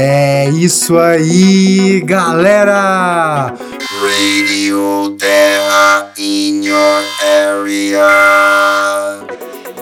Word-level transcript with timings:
É 0.00 0.48
isso 0.50 0.96
aí, 0.96 2.00
galera! 2.02 3.52
Radio 4.00 5.16
Terra 5.18 6.12
in 6.16 6.64
your 6.64 7.02
area. 7.20 8.06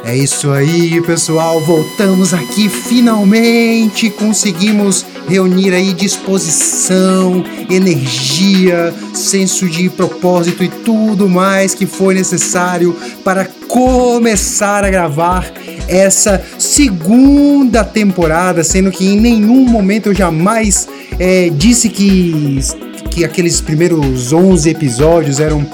É 0.07 0.17
isso 0.17 0.51
aí, 0.53 1.03
pessoal. 1.03 1.61
Voltamos 1.61 2.33
aqui 2.33 2.71
finalmente. 2.71 4.09
Conseguimos 4.09 5.05
reunir 5.29 5.75
aí 5.75 5.93
disposição, 5.93 7.45
energia, 7.69 8.95
senso 9.13 9.69
de 9.69 9.91
propósito 9.91 10.65
e 10.65 10.69
tudo 10.69 11.29
mais 11.29 11.75
que 11.75 11.85
foi 11.85 12.15
necessário 12.15 12.97
para 13.23 13.45
começar 13.77 14.87
a 14.87 14.89
gravar 14.89 15.53
essa 15.87 16.43
segunda 16.59 17.85
temporada, 17.85 18.65
sendo 18.65 18.91
que 18.91 19.07
em 19.07 19.21
nenhum 19.21 19.67
momento 19.69 20.07
eu 20.07 20.15
jamais 20.15 20.89
é, 21.19 21.51
disse 21.51 21.91
que, 21.91 22.59
que 23.11 23.23
aqueles 23.23 23.61
primeiros 23.61 24.33
11 24.33 24.71
episódios 24.71 25.41
eram 25.41 25.67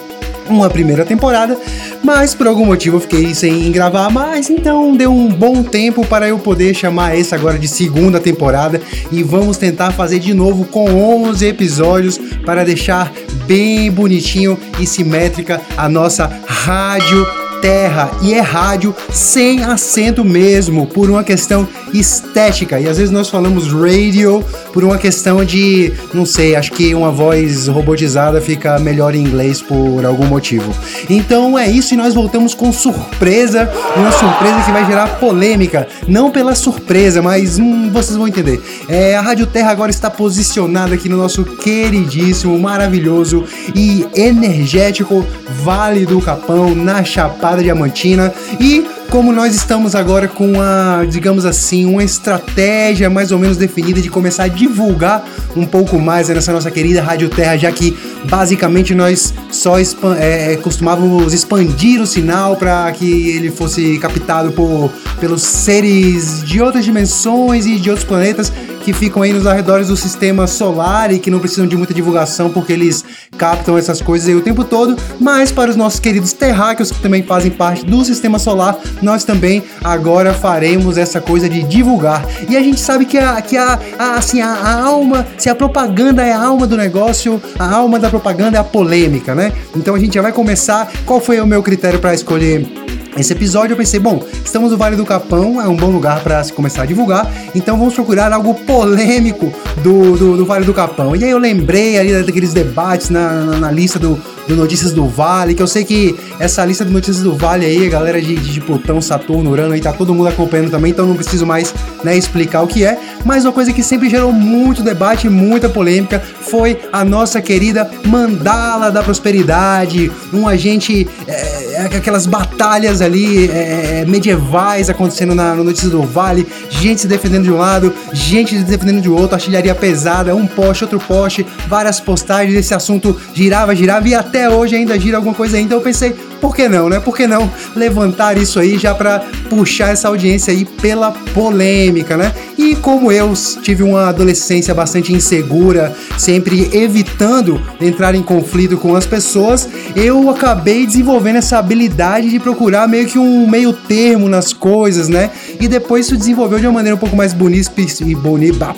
uma 0.51 0.69
primeira 0.69 1.05
temporada, 1.05 1.57
mas 2.02 2.34
por 2.34 2.48
algum 2.48 2.66
motivo 2.66 2.96
eu 2.96 3.01
fiquei 3.01 3.37
sem 3.37 3.70
gravar 3.70 4.10
mais, 4.10 4.51
então 4.51 4.96
deu 4.96 5.12
um 5.12 5.29
bom 5.29 5.62
tempo 5.62 6.05
para 6.05 6.27
eu 6.27 6.41
poder 6.41 6.74
chamar 6.74 7.16
esse 7.16 7.32
agora 7.37 7.57
de 7.57 7.69
segunda 7.69 8.19
temporada 8.19 8.82
e 9.12 9.23
vamos 9.23 9.59
tentar 9.59 9.93
fazer 9.93 10.19
de 10.19 10.34
novo 10.34 10.65
com 10.65 10.91
11 11.24 11.46
episódios 11.46 12.19
para 12.45 12.65
deixar 12.65 13.12
bem 13.46 13.93
bonitinho 13.93 14.59
e 14.80 14.88
simétrica 14.88 15.60
a 15.77 15.88
nossa 15.88 16.29
rádio 16.45 17.41
terra 17.62 18.11
e 18.21 18.34
é 18.34 18.41
rádio 18.41 18.95
sem 19.11 19.62
acento 19.62 20.25
mesmo, 20.25 20.84
por 20.84 21.09
uma 21.09 21.23
questão 21.23 21.66
estética. 21.95 22.80
E 22.80 22.88
às 22.88 22.98
vezes 22.98 23.12
nós 23.12 23.30
falamos 23.30 23.73
radio 23.73 24.45
por 24.73 24.83
uma 24.83 24.98
questão 24.98 25.45
de, 25.45 25.93
não 26.12 26.27
sei, 26.27 26.57
acho 26.57 26.73
que 26.73 26.95
uma 26.95 27.13
voz 27.13 27.69
robotizada 27.69 28.41
fica 28.41 28.79
melhor 28.80 29.15
em 29.15 29.23
inglês 29.23 29.63
por 29.63 30.04
algum 30.04 30.27
motivo. 30.27 30.74
Então 31.09 31.57
é 31.57 31.71
isso 31.71 31.95
e 31.95 31.96
nós 31.96 32.15
voltamos 32.15 32.52
com 32.52 32.73
surpresa, 32.73 33.71
uma 33.97 34.10
surpresa 34.10 34.63
que 34.65 34.73
vai 34.73 34.85
gerar 34.85 35.21
polêmica, 35.21 35.87
não 36.09 36.30
pela 36.30 36.54
surpresa, 36.54 37.23
mas 37.23 37.59
hum, 37.59 37.91
vocês 37.93 38.16
vão 38.16 38.26
entender. 38.26 38.60
É, 38.88 39.15
a 39.15 39.21
Rádio 39.21 39.47
Terra 39.47 39.71
agora 39.71 39.91
está 39.91 40.10
posicionada 40.10 40.95
aqui 40.95 41.09
no 41.09 41.16
nosso 41.16 41.45
queridíssimo, 41.45 42.59
maravilhoso 42.59 43.45
e 43.74 44.04
energético 44.16 45.24
Vale 45.63 46.04
do 46.07 46.21
Capão, 46.21 46.74
na 46.74 47.04
Chapada 47.04 47.51
Diamantina. 47.60 48.32
E 48.60 48.86
como 49.10 49.30
nós 49.30 49.54
estamos 49.54 49.95
agora 49.95 50.26
com 50.26 50.58
a, 50.58 51.04
digamos 51.06 51.45
assim, 51.45 51.84
uma 51.84 52.02
estratégia 52.02 53.10
mais 53.10 53.30
ou 53.30 53.38
menos 53.38 53.58
definida 53.58 54.00
de 54.00 54.08
começar 54.08 54.45
a 54.45 54.48
divulgar 54.48 55.22
um 55.54 55.66
pouco 55.66 55.98
mais 55.98 56.30
nessa 56.30 56.50
nossa 56.50 56.70
querida 56.70 57.02
Rádio 57.02 57.28
Terra, 57.28 57.58
já 57.58 57.70
que 57.70 57.95
basicamente 58.24 58.95
nós 58.95 59.34
só 59.50 59.74
é, 60.18 60.56
costumávamos 60.62 61.34
expandir 61.34 62.00
o 62.00 62.06
sinal 62.06 62.56
para 62.56 62.90
que 62.92 63.28
ele 63.36 63.50
fosse 63.50 63.98
captado 63.98 64.53
por, 64.53 64.91
pelos 65.20 65.42
seres 65.42 66.42
de 66.42 66.62
outras 66.62 66.82
dimensões 66.82 67.66
e 67.66 67.78
de 67.78 67.91
outros 67.91 68.08
planetas 68.08 68.50
que 68.83 68.93
ficam 68.93 69.22
aí 69.22 69.33
nos 69.33 69.47
arredores 69.47 69.88
do 69.88 69.97
sistema 69.97 70.47
solar 70.47 71.12
e 71.12 71.19
que 71.19 71.31
não 71.31 71.38
precisam 71.38 71.66
de 71.66 71.77
muita 71.77 71.94
divulgação 71.94 72.50
porque 72.50 72.72
eles 72.72 73.05
captam 73.38 73.78
essas 73.78 74.00
coisas 74.00 74.28
aí 74.28 74.34
o 74.34 74.41
tempo 74.41 74.65
todo, 74.65 74.97
mas 75.21 75.53
para 75.53 75.71
os 75.71 75.77
nossos 75.77 76.00
queridos 76.00 76.33
terráqueos 76.33 76.91
que 76.91 77.00
também 77.00 77.22
fazem 77.22 77.50
parte 77.50 77.84
do 77.84 78.05
sistema 78.05 78.38
solar, 78.38 78.77
nós 79.00 79.25
também 79.25 79.62
agora 79.83 80.34
faremos 80.34 80.99
essa 80.99 81.21
coisa 81.21 81.49
de 81.49 81.62
divulgar. 81.62 82.25
E 82.49 82.56
a 82.56 82.60
gente 82.60 82.81
sabe 82.81 83.05
que 83.05 83.19
a, 83.19 83.41
que 83.41 83.56
a, 83.56 83.78
a 83.99 84.15
assim, 84.16 84.41
a, 84.41 84.50
a 84.50 84.83
alma, 84.83 85.27
se 85.38 85.49
a 85.49 85.55
propaganda 85.55 86.22
é 86.22 86.33
a 86.33 86.43
alma 86.43 86.66
do 86.66 86.77
negócio, 86.77 87.41
a 87.59 87.75
alma 87.75 87.99
da 87.99 88.10
propaganda 88.10 88.56
é 88.56 88.60
a 88.60 88.65
polêmica, 88.65 89.34
né? 89.34 89.53
Então 89.77 89.94
a 89.94 89.99
gente 89.99 90.15
já 90.15 90.22
vai 90.22 90.33
começar. 90.33 90.91
Qual 91.06 91.21
foi 91.21 91.41
o 91.41 91.47
meu 91.47 91.62
critério 91.62 91.98
para 92.00 92.12
escolher 92.15 92.81
esse 93.16 93.32
episódio 93.32 93.74
eu 93.74 93.76
pensei, 93.76 94.00
bom, 94.00 94.24
estamos 94.44 94.70
no 94.70 94.76
Vale 94.76 94.96
do 94.96 95.04
Capão, 95.04 95.60
é 95.60 95.68
um 95.68 95.76
bom 95.76 95.90
lugar 95.90 96.20
para 96.20 96.42
se 96.42 96.52
começar 96.52 96.82
a 96.82 96.86
divulgar, 96.86 97.30
então 97.54 97.76
vamos 97.78 97.94
procurar 97.94 98.32
algo 98.32 98.54
polêmico 98.54 99.52
do, 99.82 100.16
do, 100.16 100.36
do, 100.38 100.46
Vale 100.46 100.64
do 100.64 100.72
Capão. 100.72 101.14
E 101.14 101.24
aí 101.24 101.30
eu 101.30 101.38
lembrei 101.38 101.98
ali 101.98 102.22
daqueles 102.22 102.54
debates 102.54 103.10
na, 103.10 103.30
na, 103.44 103.58
na 103.58 103.70
lista 103.70 103.98
do, 103.98 104.18
do 104.47 104.56
Notícias 104.56 104.92
do 104.92 105.06
Vale, 105.06 105.54
que 105.54 105.62
eu 105.62 105.66
sei 105.66 105.84
que 105.84 106.19
essa 106.38 106.64
lista 106.64 106.84
de 106.84 106.91
Notícias 106.91 107.22
do 107.22 107.34
Vale 107.34 107.64
aí, 107.64 107.86
a 107.86 107.91
galera 107.91 108.20
de, 108.20 108.34
de 108.34 108.60
Plutão, 108.60 109.00
Saturno, 109.00 109.50
Urano 109.50 109.75
aí, 109.75 109.80
tá 109.80 109.92
todo 109.92 110.14
mundo 110.14 110.28
acompanhando 110.28 110.70
também, 110.70 110.91
então 110.91 111.06
não 111.06 111.14
preciso 111.14 111.47
mais 111.47 111.75
né, 112.03 112.16
explicar 112.16 112.62
o 112.62 112.66
que 112.66 112.84
é. 112.84 112.98
Mas 113.25 113.44
uma 113.44 113.53
coisa 113.53 113.72
que 113.72 113.82
sempre 113.82 114.08
gerou 114.08 114.32
muito 114.32 114.82
debate, 114.82 115.28
muita 115.28 115.69
polêmica, 115.69 116.20
foi 116.41 116.78
a 116.92 117.04
nossa 117.04 117.41
querida 117.41 117.91
Mandala 118.04 118.91
da 118.91 119.03
Prosperidade, 119.03 120.10
um 120.32 120.48
agente, 120.48 121.09
é, 121.26 121.74
é 121.74 121.97
aquelas 121.97 122.26
batalhas 122.26 123.00
ali 123.00 123.50
é, 123.50 124.00
é, 124.00 124.04
medievais 124.06 124.91
acontecendo 124.91 125.34
na 125.34 125.54
no 125.54 125.64
Notícias 125.64 125.91
do 125.91 126.03
Vale, 126.03 126.47
gente 126.70 127.03
se 127.03 127.06
defendendo 127.06 127.44
de 127.44 127.53
um 127.53 127.56
lado, 127.56 127.92
gente 128.12 128.56
se 128.56 128.64
defendendo 128.64 129.00
de 129.00 129.09
outro, 129.09 129.34
artilharia 129.34 129.74
pesada, 129.74 130.34
um 130.34 130.47
poste, 130.47 130.84
outro 130.84 130.98
poste, 130.98 131.47
várias 131.69 132.00
postagens, 132.00 132.56
esse 132.56 132.74
assunto 132.74 133.19
girava, 133.34 133.74
girava 133.74 134.09
e 134.09 134.14
até 134.32 134.48
hoje 134.48 134.75
ainda 134.75 134.98
gira 134.98 135.19
alguma 135.19 135.34
coisa. 135.34 135.60
Então 135.60 135.76
eu 135.76 135.84
pensei, 135.84 136.12
por 136.41 136.56
que 136.56 136.66
não, 136.66 136.88
né? 136.88 136.98
Por 136.98 137.15
que 137.15 137.26
não 137.26 137.50
levantar 137.76 138.38
isso 138.38 138.59
aí 138.59 138.78
já 138.78 138.94
para 138.94 139.20
puxar 139.50 139.91
essa 139.91 140.09
audiência 140.09 140.50
aí 140.54 140.65
pela 140.65 141.12
polêmica, 141.34 142.16
né? 142.16 142.32
E 142.62 142.76
como 142.76 143.10
eu 143.10 143.32
tive 143.60 143.82
uma 143.82 144.06
adolescência 144.08 144.72
bastante 144.72 145.12
insegura, 145.12 145.92
sempre 146.16 146.70
evitando 146.72 147.60
entrar 147.80 148.14
em 148.14 148.22
conflito 148.22 148.76
com 148.76 148.94
as 148.94 149.04
pessoas, 149.04 149.68
eu 149.96 150.30
acabei 150.30 150.86
desenvolvendo 150.86 151.38
essa 151.38 151.58
habilidade 151.58 152.30
de 152.30 152.38
procurar 152.38 152.86
meio 152.86 153.08
que 153.08 153.18
um 153.18 153.48
meio 153.48 153.72
termo 153.72 154.28
nas 154.28 154.52
coisas, 154.52 155.08
né? 155.08 155.32
E 155.58 155.66
depois 155.66 156.06
isso 156.06 156.16
desenvolveu 156.16 156.60
de 156.60 156.66
uma 156.68 156.74
maneira 156.74 156.94
um 156.94 157.00
pouco 157.00 157.16
mais 157.16 157.32
bonita 157.32 157.72
e 158.06 158.14
bonita, 158.14 158.72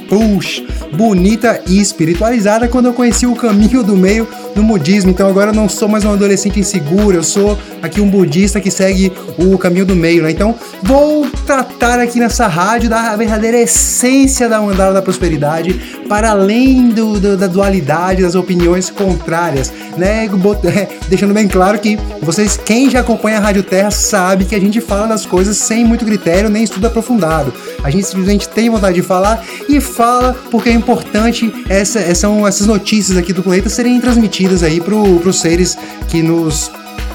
bonita 0.96 1.60
e 1.66 1.78
espiritualizada 1.78 2.66
quando 2.68 2.86
eu 2.86 2.94
conheci 2.94 3.26
o 3.26 3.34
caminho 3.34 3.82
do 3.82 3.94
meio 3.94 4.26
no 4.56 4.62
budismo. 4.62 5.10
Então 5.10 5.28
agora 5.28 5.50
eu 5.50 5.54
não 5.54 5.68
sou 5.68 5.88
mais 5.88 6.06
um 6.06 6.12
adolescente 6.12 6.58
inseguro, 6.58 7.18
eu 7.18 7.22
sou 7.22 7.58
aqui 7.82 8.00
um 8.00 8.08
budista 8.08 8.60
que 8.62 8.70
segue 8.70 9.12
o 9.36 9.58
caminho 9.58 9.84
do 9.84 9.94
meio, 9.94 10.22
né? 10.22 10.30
Então 10.30 10.54
vou 10.82 11.26
tratar 11.46 12.00
aqui 12.00 12.18
nessa 12.18 12.46
rádio 12.46 12.88
da 12.88 13.14
verdadeira 13.16 13.60
essência 13.74 14.48
da 14.48 14.60
mandala 14.60 14.94
da 14.94 15.02
prosperidade, 15.02 15.98
para 16.08 16.30
além 16.30 16.90
do, 16.90 17.18
do, 17.18 17.36
da 17.36 17.46
dualidade, 17.46 18.22
das 18.22 18.34
opiniões 18.34 18.88
contrárias, 18.88 19.72
né? 19.96 20.28
Deixando 21.08 21.34
bem 21.34 21.48
claro 21.48 21.78
que 21.78 21.98
vocês, 22.20 22.56
quem 22.56 22.88
já 22.88 23.00
acompanha 23.00 23.38
a 23.38 23.40
Rádio 23.40 23.62
Terra, 23.62 23.90
sabe 23.90 24.44
que 24.44 24.54
a 24.54 24.60
gente 24.60 24.80
fala 24.80 25.08
das 25.08 25.26
coisas 25.26 25.56
sem 25.56 25.84
muito 25.84 26.04
critério 26.04 26.48
nem 26.48 26.62
estudo 26.62 26.86
aprofundado. 26.86 27.52
A 27.82 27.90
gente 27.90 28.06
simplesmente 28.06 28.48
tem 28.48 28.70
vontade 28.70 28.94
de 28.94 29.02
falar 29.02 29.44
e 29.68 29.80
fala 29.80 30.36
porque 30.50 30.68
é 30.68 30.72
importante 30.72 31.52
essa, 31.68 32.14
são 32.14 32.46
essas 32.46 32.66
notícias 32.66 33.16
aqui 33.16 33.32
do 33.32 33.42
planeta 33.42 33.68
serem 33.68 34.00
transmitidas 34.00 34.62
aí 34.62 34.80
para 34.80 34.94
os 34.94 35.40
seres 35.40 35.76
que 36.08 36.22
nos 36.22 36.70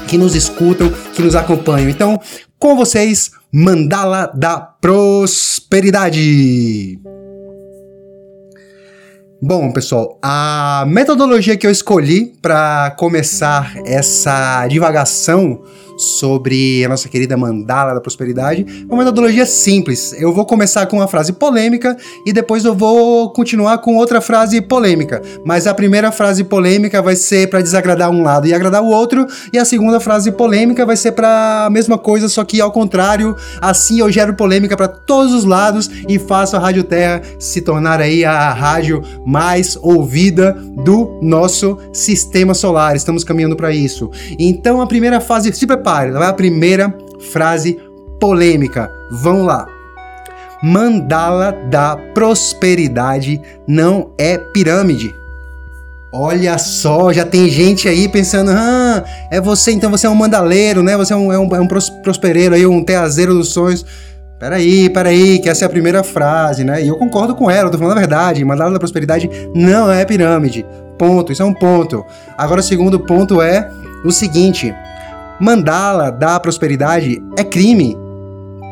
que 0.06 0.18
nos 0.18 0.34
escutam, 0.34 0.90
que 1.14 1.22
nos 1.22 1.36
acompanham. 1.36 1.88
Então, 1.88 2.20
com 2.58 2.74
vocês, 2.74 3.30
Mandala 3.52 4.30
da 4.32 4.60
Prosperidade. 4.60 6.20
Bom, 9.42 9.72
pessoal, 9.72 10.18
a 10.22 10.84
metodologia 10.86 11.56
que 11.56 11.66
eu 11.66 11.70
escolhi 11.70 12.32
para 12.40 12.94
começar 12.96 13.74
essa 13.84 14.68
divagação 14.68 15.64
sobre 16.00 16.84
a 16.84 16.88
nossa 16.88 17.08
querida 17.08 17.36
mandala 17.36 17.94
da 17.94 18.00
prosperidade. 18.00 18.66
Uma 18.88 18.98
metodologia 19.04 19.44
simples. 19.44 20.14
Eu 20.18 20.32
vou 20.32 20.46
começar 20.46 20.86
com 20.86 20.96
uma 20.96 21.06
frase 21.06 21.32
polêmica 21.32 21.96
e 22.24 22.32
depois 22.32 22.64
eu 22.64 22.74
vou 22.74 23.30
continuar 23.32 23.78
com 23.78 23.96
outra 23.96 24.20
frase 24.20 24.60
polêmica. 24.60 25.20
Mas 25.44 25.66
a 25.66 25.74
primeira 25.74 26.10
frase 26.10 26.44
polêmica 26.44 27.02
vai 27.02 27.16
ser 27.16 27.48
para 27.48 27.60
desagradar 27.60 28.10
um 28.10 28.22
lado 28.22 28.46
e 28.46 28.54
agradar 28.54 28.82
o 28.82 28.88
outro, 28.88 29.26
e 29.52 29.58
a 29.58 29.64
segunda 29.64 30.00
frase 30.00 30.32
polêmica 30.32 30.86
vai 30.86 30.96
ser 30.96 31.12
para 31.12 31.66
a 31.66 31.70
mesma 31.70 31.98
coisa, 31.98 32.28
só 32.28 32.44
que 32.44 32.60
ao 32.60 32.72
contrário. 32.72 33.36
Assim 33.60 34.00
eu 34.00 34.10
gero 34.10 34.34
polêmica 34.34 34.76
para 34.76 34.88
todos 34.88 35.34
os 35.34 35.44
lados 35.44 35.90
e 36.08 36.18
faço 36.18 36.56
a 36.56 36.58
Rádio 36.58 36.84
Terra 36.84 37.20
se 37.38 37.60
tornar 37.60 38.00
aí 38.00 38.24
a 38.24 38.52
rádio 38.52 39.02
mais 39.26 39.76
ouvida 39.80 40.52
do 40.84 41.18
nosso 41.20 41.78
sistema 41.92 42.54
solar. 42.54 42.96
Estamos 42.96 43.24
caminhando 43.24 43.56
para 43.56 43.72
isso. 43.72 44.10
Então 44.38 44.80
a 44.80 44.86
primeira 44.86 45.20
fase, 45.20 45.52
se 45.52 45.66
prepare, 45.90 46.12
vai 46.12 46.28
a 46.28 46.32
primeira 46.32 46.94
frase 47.32 47.78
polêmica. 48.20 48.90
Vamos 49.10 49.46
lá. 49.46 49.66
Mandala 50.62 51.52
da 51.70 51.96
prosperidade 52.14 53.40
não 53.66 54.12
é 54.18 54.38
pirâmide. 54.38 55.14
Olha 56.12 56.58
só, 56.58 57.12
já 57.12 57.24
tem 57.24 57.48
gente 57.48 57.88
aí 57.88 58.08
pensando, 58.08 58.50
ah, 58.50 59.04
é 59.30 59.40
você, 59.40 59.72
então 59.72 59.90
você 59.90 60.06
é 60.06 60.10
um 60.10 60.14
mandaleiro, 60.14 60.82
né? 60.82 60.96
Você 60.96 61.12
é 61.12 61.16
um, 61.16 61.32
é 61.32 61.38
um, 61.38 61.56
é 61.56 61.60
um 61.60 61.68
prospereiro 61.68 62.54
aí, 62.54 62.66
um 62.66 62.84
teazeiro 62.84 63.32
dos 63.32 63.52
sonhos. 63.52 63.86
Peraí, 64.38 64.88
peraí, 64.90 65.38
que 65.38 65.48
essa 65.48 65.64
é 65.64 65.66
a 65.66 65.68
primeira 65.68 66.02
frase, 66.02 66.64
né? 66.64 66.82
E 66.82 66.88
eu 66.88 66.96
concordo 66.96 67.34
com 67.34 67.50
ela, 67.50 67.68
eu 67.68 67.72
tô 67.72 67.78
falando 67.78 67.96
a 67.96 68.00
verdade. 68.00 68.44
Mandala 68.44 68.72
da 68.72 68.78
prosperidade 68.78 69.30
não 69.54 69.90
é 69.90 70.04
pirâmide. 70.04 70.66
Ponto, 70.98 71.32
isso 71.32 71.42
é 71.42 71.44
um 71.44 71.54
ponto. 71.54 72.04
Agora 72.36 72.60
o 72.60 72.64
segundo 72.64 72.98
ponto 72.98 73.40
é 73.40 73.70
o 74.04 74.10
seguinte: 74.10 74.74
mandala 75.40 76.10
da 76.10 76.38
prosperidade 76.38 77.22
é 77.36 77.44
crime. 77.44 77.96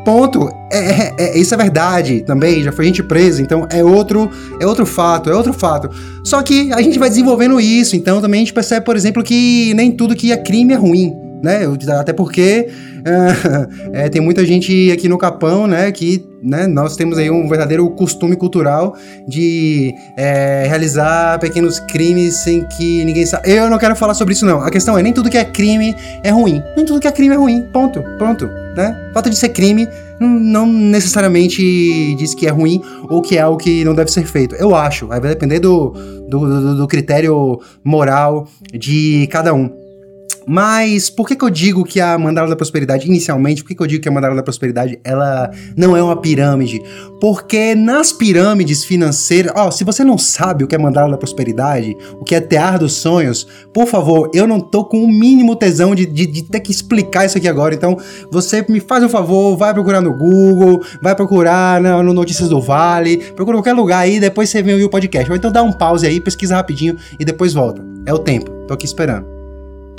Ponto. 0.05 0.49
É, 0.71 0.77
é, 0.77 1.15
é, 1.17 1.37
isso 1.39 1.53
é 1.53 1.57
verdade 1.57 2.21
também, 2.21 2.63
já 2.63 2.71
foi 2.71 2.85
gente 2.85 3.03
presa, 3.03 3.41
então 3.41 3.67
é 3.71 3.83
outro, 3.83 4.29
é 4.59 4.65
outro 4.65 4.85
fato, 4.85 5.29
é 5.29 5.35
outro 5.35 5.51
fato. 5.51 5.89
Só 6.23 6.41
que 6.43 6.71
a 6.71 6.81
gente 6.81 6.99
vai 6.99 7.09
desenvolvendo 7.09 7.59
isso, 7.59 7.95
então 7.95 8.21
também 8.21 8.39
a 8.39 8.43
gente 8.43 8.53
percebe, 8.53 8.85
por 8.85 8.95
exemplo, 8.95 9.23
que 9.23 9.73
nem 9.73 9.91
tudo 9.91 10.15
que 10.15 10.31
é 10.31 10.37
crime 10.37 10.73
é 10.73 10.77
ruim 10.77 11.28
né? 11.41 11.61
Até 11.99 12.13
porque 12.13 12.67
é, 13.93 14.09
tem 14.09 14.21
muita 14.21 14.45
gente 14.45 14.91
aqui 14.91 15.07
no 15.07 15.17
Capão, 15.17 15.67
né? 15.67 15.91
Que 15.91 16.25
né, 16.41 16.67
nós 16.67 16.95
temos 16.95 17.17
aí 17.17 17.29
um 17.29 17.47
verdadeiro 17.47 17.89
costume 17.91 18.35
cultural 18.35 18.95
de 19.27 19.93
é, 20.17 20.65
realizar 20.67 21.39
pequenos 21.39 21.79
crimes 21.79 22.37
sem 22.37 22.65
que 22.65 23.03
ninguém 23.03 23.25
saiba. 23.25 23.47
Eu 23.47 23.69
não 23.69 23.77
quero 23.77 23.95
falar 23.95 24.13
sobre 24.13 24.33
isso, 24.33 24.45
não. 24.45 24.61
A 24.61 24.69
questão 24.69 24.97
é, 24.97 25.03
nem 25.03 25.13
tudo 25.13 25.29
que 25.29 25.37
é 25.37 25.45
crime 25.45 25.95
é 26.23 26.29
ruim. 26.29 26.61
Nem 26.75 26.85
tudo 26.85 26.99
que 26.99 27.07
é 27.07 27.11
crime 27.11 27.35
é 27.35 27.37
ruim. 27.37 27.63
Ponto. 27.73 28.01
Pronto. 28.17 28.47
Né? 28.75 29.11
Falta 29.13 29.29
de 29.29 29.35
ser 29.35 29.49
crime 29.49 29.87
não 30.19 30.65
necessariamente 30.65 32.15
diz 32.15 32.33
que 32.33 32.45
é 32.45 32.49
ruim 32.49 32.81
ou 33.09 33.21
que 33.21 33.37
é 33.37 33.41
algo 33.41 33.57
que 33.57 33.83
não 33.85 33.95
deve 33.95 34.11
ser 34.11 34.25
feito. 34.25 34.55
Eu 34.55 34.75
acho. 34.75 35.07
Vai 35.07 35.19
depender 35.19 35.59
do, 35.59 35.89
do, 36.27 36.39
do, 36.39 36.75
do 36.75 36.87
critério 36.87 37.59
moral 37.83 38.47
de 38.73 39.27
cada 39.31 39.53
um. 39.53 39.69
Mas 40.51 41.11
por 41.11 41.27
que, 41.27 41.35
que 41.35 41.45
eu 41.45 41.49
digo 41.51 41.83
que 41.83 42.01
a 42.01 42.17
Mandala 42.17 42.49
da 42.49 42.55
Prosperidade, 42.55 43.05
inicialmente, 43.05 43.61
por 43.61 43.67
que, 43.67 43.75
que 43.75 43.83
eu 43.83 43.85
digo 43.85 44.01
que 44.01 44.09
a 44.09 44.11
Mandala 44.11 44.33
da 44.33 44.41
Prosperidade 44.41 44.99
ela 45.03 45.51
não 45.77 45.95
é 45.95 46.01
uma 46.01 46.15
pirâmide? 46.17 46.81
Porque 47.21 47.75
nas 47.75 48.11
pirâmides 48.11 48.83
financeiras. 48.83 49.53
Ó, 49.55 49.69
se 49.69 49.83
você 49.83 50.03
não 50.03 50.17
sabe 50.17 50.63
o 50.63 50.67
que 50.67 50.73
é 50.73 50.77
Mandala 50.79 51.11
da 51.11 51.17
Prosperidade, 51.19 51.95
o 52.19 52.23
que 52.23 52.33
é 52.33 52.39
Tear 52.39 52.79
dos 52.79 52.93
Sonhos, 52.93 53.45
por 53.71 53.85
favor, 53.85 54.31
eu 54.33 54.47
não 54.47 54.59
tô 54.59 54.83
com 54.83 55.03
o 55.03 55.07
mínimo 55.07 55.55
tesão 55.55 55.93
de, 55.93 56.07
de, 56.07 56.25
de 56.25 56.41
ter 56.41 56.61
que 56.61 56.71
explicar 56.71 57.27
isso 57.27 57.37
aqui 57.37 57.47
agora. 57.47 57.75
Então, 57.75 57.95
você 58.31 58.65
me 58.67 58.79
faz 58.79 59.03
um 59.03 59.09
favor, 59.09 59.55
vai 59.55 59.71
procurar 59.71 60.01
no 60.01 60.17
Google, 60.17 60.83
vai 60.99 61.15
procurar 61.15 61.79
no, 61.79 62.01
no 62.01 62.11
Notícias 62.11 62.49
do 62.49 62.59
Vale, 62.59 63.17
procura 63.35 63.57
qualquer 63.57 63.73
lugar 63.73 63.99
aí, 63.99 64.19
depois 64.19 64.49
você 64.49 64.63
vem 64.63 64.73
ouvir 64.73 64.85
o 64.85 64.89
podcast. 64.89 65.29
Ou 65.29 65.37
então 65.37 65.51
dá 65.51 65.61
um 65.61 65.71
pause 65.71 66.07
aí, 66.07 66.19
pesquisa 66.19 66.55
rapidinho 66.55 66.97
e 67.19 67.23
depois 67.23 67.53
volta. 67.53 67.85
É 68.03 68.11
o 68.11 68.17
tempo, 68.17 68.49
tô 68.67 68.73
aqui 68.73 68.87
esperando. 68.87 69.38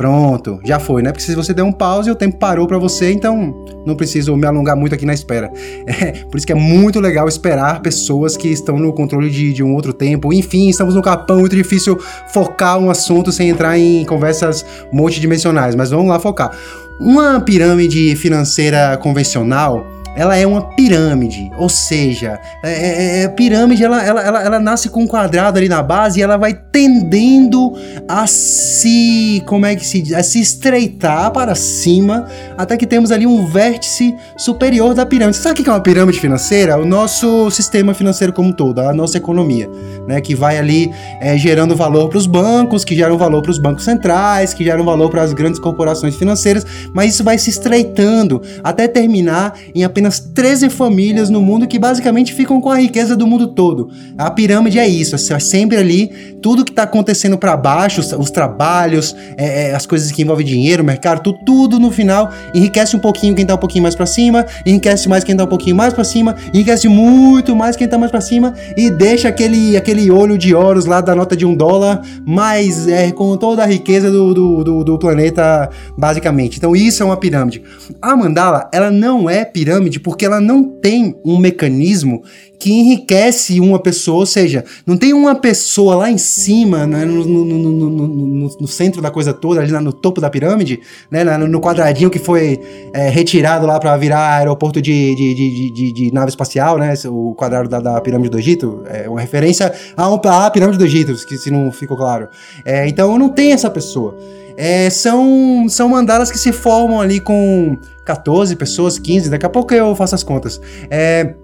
Pronto, 0.01 0.59
já 0.65 0.81
foi, 0.81 1.03
né? 1.03 1.13
Porque 1.13 1.23
se 1.23 1.35
você 1.35 1.53
der 1.53 1.63
um 1.63 1.71
pause, 1.71 2.11
o 2.11 2.15
tempo 2.15 2.39
parou 2.39 2.67
para 2.67 2.79
você, 2.79 3.13
então 3.13 3.67
não 3.85 3.95
preciso 3.95 4.35
me 4.35 4.47
alongar 4.47 4.75
muito 4.75 4.95
aqui 4.95 5.05
na 5.05 5.13
espera. 5.13 5.53
É, 5.87 6.25
por 6.31 6.39
isso 6.39 6.47
que 6.47 6.53
é 6.53 6.57
muito 6.57 7.01
legal 7.01 7.29
esperar 7.29 7.83
pessoas 7.83 8.35
que 8.35 8.49
estão 8.49 8.79
no 8.79 8.95
controle 8.95 9.29
de, 9.29 9.53
de 9.53 9.63
um 9.63 9.75
outro 9.75 9.93
tempo. 9.93 10.33
Enfim, 10.33 10.71
estamos 10.71 10.95
no 10.95 11.03
capão, 11.03 11.41
muito 11.41 11.55
difícil 11.55 11.99
focar 12.33 12.79
um 12.79 12.89
assunto 12.89 13.31
sem 13.31 13.51
entrar 13.51 13.77
em 13.77 14.03
conversas 14.07 14.65
multidimensionais, 14.91 15.75
mas 15.75 15.91
vamos 15.91 16.09
lá 16.09 16.19
focar. 16.19 16.57
Uma 16.99 17.39
pirâmide 17.39 18.17
financeira 18.17 18.97
convencional 18.97 19.87
ela 20.17 20.37
é 20.37 20.47
uma 20.47 20.63
pirâmide, 20.75 21.51
ou 21.57 21.69
seja, 21.69 22.39
é, 22.63 22.73
é, 22.73 23.23
é, 23.23 23.29
pirâmide 23.29 23.85
ela, 23.85 24.03
ela, 24.03 24.23
ela, 24.23 24.43
ela, 24.43 24.61
nasce 24.61 24.89
com 24.89 25.05
um 25.05 25.07
quadrado 25.07 25.59
ali 25.59 25.69
na 25.69 25.83
base 25.83 26.19
e 26.19 26.23
ela 26.23 26.37
vai 26.37 26.53
tendendo 26.53 27.75
a 28.09 28.27
se, 28.27 29.43
como 29.47 29.67
é 29.67 29.77
que 29.77 29.87
se 29.87 30.03
diz, 30.03 30.13
a 30.13 30.23
se 30.23 30.41
estreitar 30.41 31.31
para 31.31 31.55
cima 31.55 32.27
até 32.59 32.77
que 32.77 32.87
temos 32.87 33.13
ali 33.13 33.27
um 33.27 33.47
vértice 33.47 34.15
superior 34.37 34.95
da 34.95 35.07
pirâmide. 35.07 35.37
Sabe 35.37 35.61
o 35.61 35.65
que 35.65 35.71
é 35.71 35.73
uma 35.73 35.81
pirâmide 35.81 36.19
financeira? 36.19 36.77
O 36.77 36.85
nosso 36.85 37.51
sistema 37.51 37.95
financeiro 37.95 38.33
como 38.33 38.49
um 38.49 38.53
todo, 38.53 38.81
a 38.81 38.93
nossa 38.93 39.17
economia, 39.17 39.71
né, 40.07 40.21
que 40.21 40.35
vai 40.35 40.59
ali 40.59 40.91
é, 41.21 41.39
gerando 41.39 41.77
valor 41.77 42.09
para 42.09 42.19
os 42.19 42.27
bancos, 42.27 42.85
que 42.85 42.97
geram 42.97 43.17
valor 43.17 43.43
para 43.43 43.51
os 43.51 43.59
bancos 43.59 43.85
centrais, 43.85 44.53
que 44.53 44.65
geram 44.65 44.85
valor 44.85 45.09
para 45.09 45.23
as 45.23 45.33
grandes 45.33 45.61
corporações 45.61 46.17
financeiras, 46.17 46.67
mas 46.93 47.15
isso 47.15 47.23
vai 47.23 47.39
se 47.39 47.49
estreitando 47.51 48.43
até 48.63 48.89
terminar 48.89 49.55
em 49.75 49.85
apenas 49.85 50.00
apenas 50.01 50.19
13 50.19 50.71
famílias 50.71 51.29
no 51.29 51.43
mundo 51.43 51.67
que 51.67 51.79
basicamente 51.79 52.33
ficam 52.33 52.59
com 52.59 52.71
a 52.71 52.77
riqueza 52.77 53.15
do 53.15 53.27
mundo 53.27 53.49
todo. 53.49 53.91
A 54.17 54.31
pirâmide 54.31 54.79
é 54.79 54.89
isso, 54.89 55.15
é 55.15 55.39
sempre 55.39 55.77
ali, 55.77 56.09
tudo 56.41 56.65
que 56.65 56.73
está 56.73 56.85
acontecendo 56.85 57.37
para 57.37 57.55
baixo, 57.55 58.01
os, 58.01 58.13
os 58.13 58.31
trabalhos, 58.31 59.15
é, 59.37 59.69
é, 59.69 59.75
as 59.75 59.85
coisas 59.85 60.11
que 60.11 60.23
envolvem 60.23 60.47
dinheiro, 60.47 60.83
mercado, 60.83 61.23
tudo, 61.23 61.39
tudo, 61.45 61.79
no 61.79 61.91
final 61.91 62.31
enriquece 62.55 62.97
um 62.97 62.99
pouquinho 62.99 63.35
quem 63.35 63.43
está 63.43 63.55
um 63.55 63.59
pouquinho 63.59 63.83
mais 63.83 63.95
para 63.95 64.07
cima, 64.07 64.47
enriquece 64.65 65.07
mais 65.07 65.23
quem 65.23 65.35
está 65.35 65.45
um 65.45 65.49
pouquinho 65.49 65.77
mais 65.77 65.93
para 65.93 66.03
cima, 66.03 66.35
enriquece 66.55 66.89
muito 66.89 67.55
mais 67.55 67.77
quem 67.77 67.85
está 67.85 67.99
mais 67.99 68.11
para 68.11 68.23
cima 68.23 68.55
e 68.77 68.89
deixa 68.89 69.29
aquele, 69.29 69.77
aquele 69.77 70.11
olho 70.11 70.39
de 70.39 70.55
ouros 70.55 70.87
lá 70.87 71.03
da 71.03 71.15
nota 71.15 71.37
de 71.37 71.45
um 71.45 71.55
dólar, 71.55 72.01
mas 72.25 72.89
é, 72.89 73.13
com 73.13 73.37
toda 73.37 73.63
a 73.63 73.67
riqueza 73.67 74.11
do, 74.11 74.33
do, 74.33 74.65
do, 74.65 74.85
do 74.85 74.99
planeta, 74.99 75.69
basicamente. 75.99 76.57
Então 76.57 76.75
isso 76.75 77.03
é 77.03 77.07
uma 77.07 77.19
pirâmide. 77.19 77.63
A 78.01 78.17
mandala, 78.17 78.71
ela 78.73 78.91
não 78.91 79.29
é 79.29 79.45
pirâmide 79.45 79.90
pirâmide 79.91 80.01
porque 80.01 80.25
ela 80.25 80.41
não 80.41 80.63
tem 80.63 81.17
um 81.25 81.37
mecanismo 81.37 82.23
que 82.59 82.71
enriquece 82.71 83.59
uma 83.59 83.79
pessoa, 83.79 84.19
ou 84.19 84.27
seja, 84.27 84.65
não 84.87 84.97
tem 84.97 85.15
uma 85.15 85.35
pessoa 85.35 85.97
lá 85.97 86.11
em 86.11 86.19
cima, 86.19 86.87
né, 86.87 87.07
no, 87.07 87.25
no, 87.25 87.45
no, 87.45 88.51
no, 88.61 88.69
centro 88.69 89.01
da 89.01 89.11
coisa 89.11 89.33
toda, 89.33 89.61
ali 89.63 89.73
no 89.73 89.93
topo 89.93 90.21
da 90.21 90.29
pirâmide, 90.29 90.79
né, 91.11 91.25
no 91.39 91.59
quadradinho 91.59 92.11
que 92.11 92.19
foi 92.19 92.61
é, 92.93 93.09
retirado 93.09 93.67
lá 93.67 93.81
para 93.81 93.97
virar 93.97 94.37
aeroporto 94.37 94.81
de, 94.81 95.15
de, 95.15 95.35
de, 95.35 95.71
de, 95.73 95.93
de 95.93 96.13
nave 96.13 96.29
espacial, 96.29 96.77
né, 96.77 96.93
o 97.07 97.35
quadrado 97.35 97.69
da, 97.69 97.81
da, 97.81 98.01
pirâmide 98.01 98.29
do 98.29 98.39
Egito, 98.39 98.83
é 98.91 99.09
uma 99.09 99.21
referência 99.21 99.73
à, 99.97 100.47
à 100.47 100.51
pirâmide 100.51 100.79
do 100.79 100.85
Egito, 100.85 101.15
que 101.27 101.39
se 101.39 101.51
não 101.51 101.73
ficou 101.73 101.97
claro. 101.97 102.29
É, 102.63 102.87
então 102.87 103.19
não 103.19 103.31
tem 103.31 103.53
essa 103.53 103.71
pessoa. 103.71 104.15
É, 104.57 104.91
são, 104.91 105.67
são 105.69 105.89
mandalas 105.89 106.31
que 106.31 106.39
se 106.39 106.53
formam 106.53 107.01
ali 107.01 107.21
com 107.21 107.79
14 108.05 108.57
pessoas, 108.57 108.99
15, 108.99 109.31
daqui 109.31 109.47
a 109.47 109.51
pouco 109.51 109.73
eu 109.75 109.95
faço 109.95 110.15
as 110.15 110.23
contas. 110.23 110.61
É, 110.91 111.35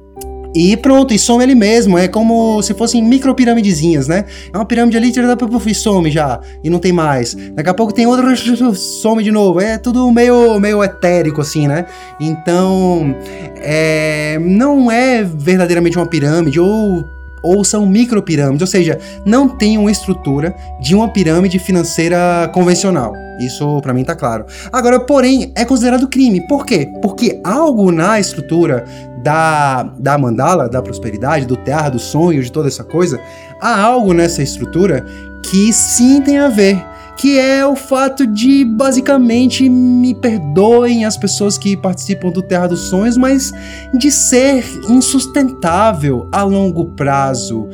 e 0.57 0.75
pronto, 0.75 1.13
e 1.13 1.19
some 1.19 1.45
ele 1.45 1.55
mesmo. 1.55 1.99
É 1.99 2.09
como 2.09 2.63
se 2.63 2.73
fossem 2.73 3.03
micro 3.03 3.35
piramidezinhas, 3.35 4.09
né? 4.09 4.25
É 4.51 4.57
uma 4.57 4.65
pirâmide 4.65 4.97
ali, 4.97 5.13
tira 5.13 5.37
e 5.67 5.75
some 5.75 6.11
já. 6.11 6.41
E 6.65 6.71
não 6.71 6.79
tem 6.79 6.93
mais. 6.93 7.35
Daqui 7.53 7.69
a 7.69 7.75
pouco 7.75 7.93
tem 7.93 8.07
outro, 8.07 8.35
some 8.75 9.23
de 9.23 9.31
novo. 9.31 9.61
É 9.61 9.77
tudo 9.77 10.11
meio, 10.11 10.59
meio 10.59 10.83
etérico, 10.83 11.43
assim, 11.43 11.69
né? 11.69 11.85
Então, 12.19 13.15
é, 13.57 14.39
não 14.41 14.91
é 14.91 15.23
verdadeiramente 15.23 15.99
uma 15.99 16.07
pirâmide, 16.07 16.59
ou 16.59 17.05
ou 17.47 17.65
são 17.65 17.87
micropirâmides, 17.87 18.63
ou 18.63 18.67
seja, 18.67 18.99
não 19.25 19.49
tem 19.49 19.79
uma 19.79 19.91
estrutura 19.91 20.55
de 20.81 20.95
uma 20.95 21.09
pirâmide 21.09 21.59
financeira 21.59 22.51
convencional. 22.53 23.13
Isso 23.39 23.81
para 23.83 23.95
mim 23.95 24.03
tá 24.03 24.17
claro. 24.17 24.47
Agora, 24.73 24.99
porém, 24.99 25.53
é 25.55 25.65
considerado 25.65 26.09
crime. 26.09 26.41
Por 26.49 26.67
quê? 26.67 26.91
Porque 27.01 27.41
algo 27.45 27.93
na 27.93 28.19
estrutura 28.19 28.85
da, 29.23 29.85
da 29.99 30.19
mandala, 30.19 30.69
da 30.69 30.83
prosperidade, 30.83 31.47
do 31.47 31.57
terra, 31.57 31.89
do 31.89 31.99
sonho, 31.99 32.43
de 32.43 32.51
toda 32.51 32.69
essa 32.69 32.83
coisa, 32.83 33.21
há 33.61 33.81
algo 33.81 34.13
nessa 34.13 34.43
estrutura 34.43 35.05
que 35.45 35.73
sim 35.73 36.21
tem 36.21 36.39
a 36.39 36.49
ver 36.49 36.83
que 37.17 37.39
é 37.39 37.67
o 37.67 37.75
fato 37.75 38.27
de 38.27 38.65
basicamente 38.65 39.69
me 39.69 40.15
perdoem 40.15 41.05
as 41.05 41.17
pessoas 41.17 41.57
que 41.57 41.77
participam 41.77 42.31
do 42.31 42.43
Terra 42.43 42.67
dos 42.67 42.81
Sonhos, 42.81 43.17
mas 43.17 43.53
de 43.95 44.11
ser 44.11 44.65
insustentável 44.89 46.29
a 46.31 46.43
longo 46.43 46.85
prazo. 46.85 47.69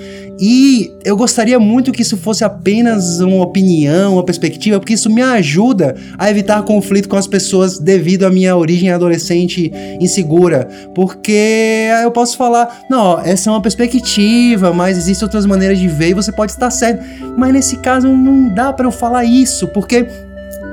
E 0.45 0.93
eu 1.05 1.17
gostaria 1.17 1.59
muito 1.61 1.93
que 1.93 2.03
isso 2.03 2.17
fosse 2.17 2.43
apenas 2.43 3.21
uma 3.21 3.45
opinião, 3.45 4.15
uma 4.15 4.25
perspectiva, 4.25 4.81
porque 4.81 4.95
isso 4.95 5.09
me 5.09 5.23
ajuda 5.23 5.95
a 6.19 6.29
evitar 6.29 6.61
conflito 6.65 7.09
com 7.09 7.15
as 7.17 7.29
pessoas 7.29 7.79
devido 7.79 8.25
à 8.25 8.31
minha 8.31 8.57
origem 8.57 8.91
adolescente 8.91 9.71
insegura. 10.01 10.69
Porque 10.97 11.89
eu 12.03 12.11
posso 12.11 12.37
falar, 12.37 12.83
não, 12.91 13.21
essa 13.21 13.51
é 13.51 13.53
uma 13.53 13.63
perspectiva, 13.63 14.73
mas 14.73 14.99
existem 14.99 15.25
outras 15.25 15.47
maneiras 15.47 15.79
de 15.79 15.87
ver 15.87 16.09
e 16.09 16.15
você 16.15 16.33
pode 16.33 16.51
estar 16.51 16.73
certo. 16.73 17.05
Mas 17.37 17.53
nesse 17.53 17.77
caso 17.77 18.09
não 18.09 18.49
dá 18.49 18.73
para 18.73 18.87
eu 18.87 18.93
falar 18.93 19.25
isso, 19.25 19.32
porque 19.73 20.09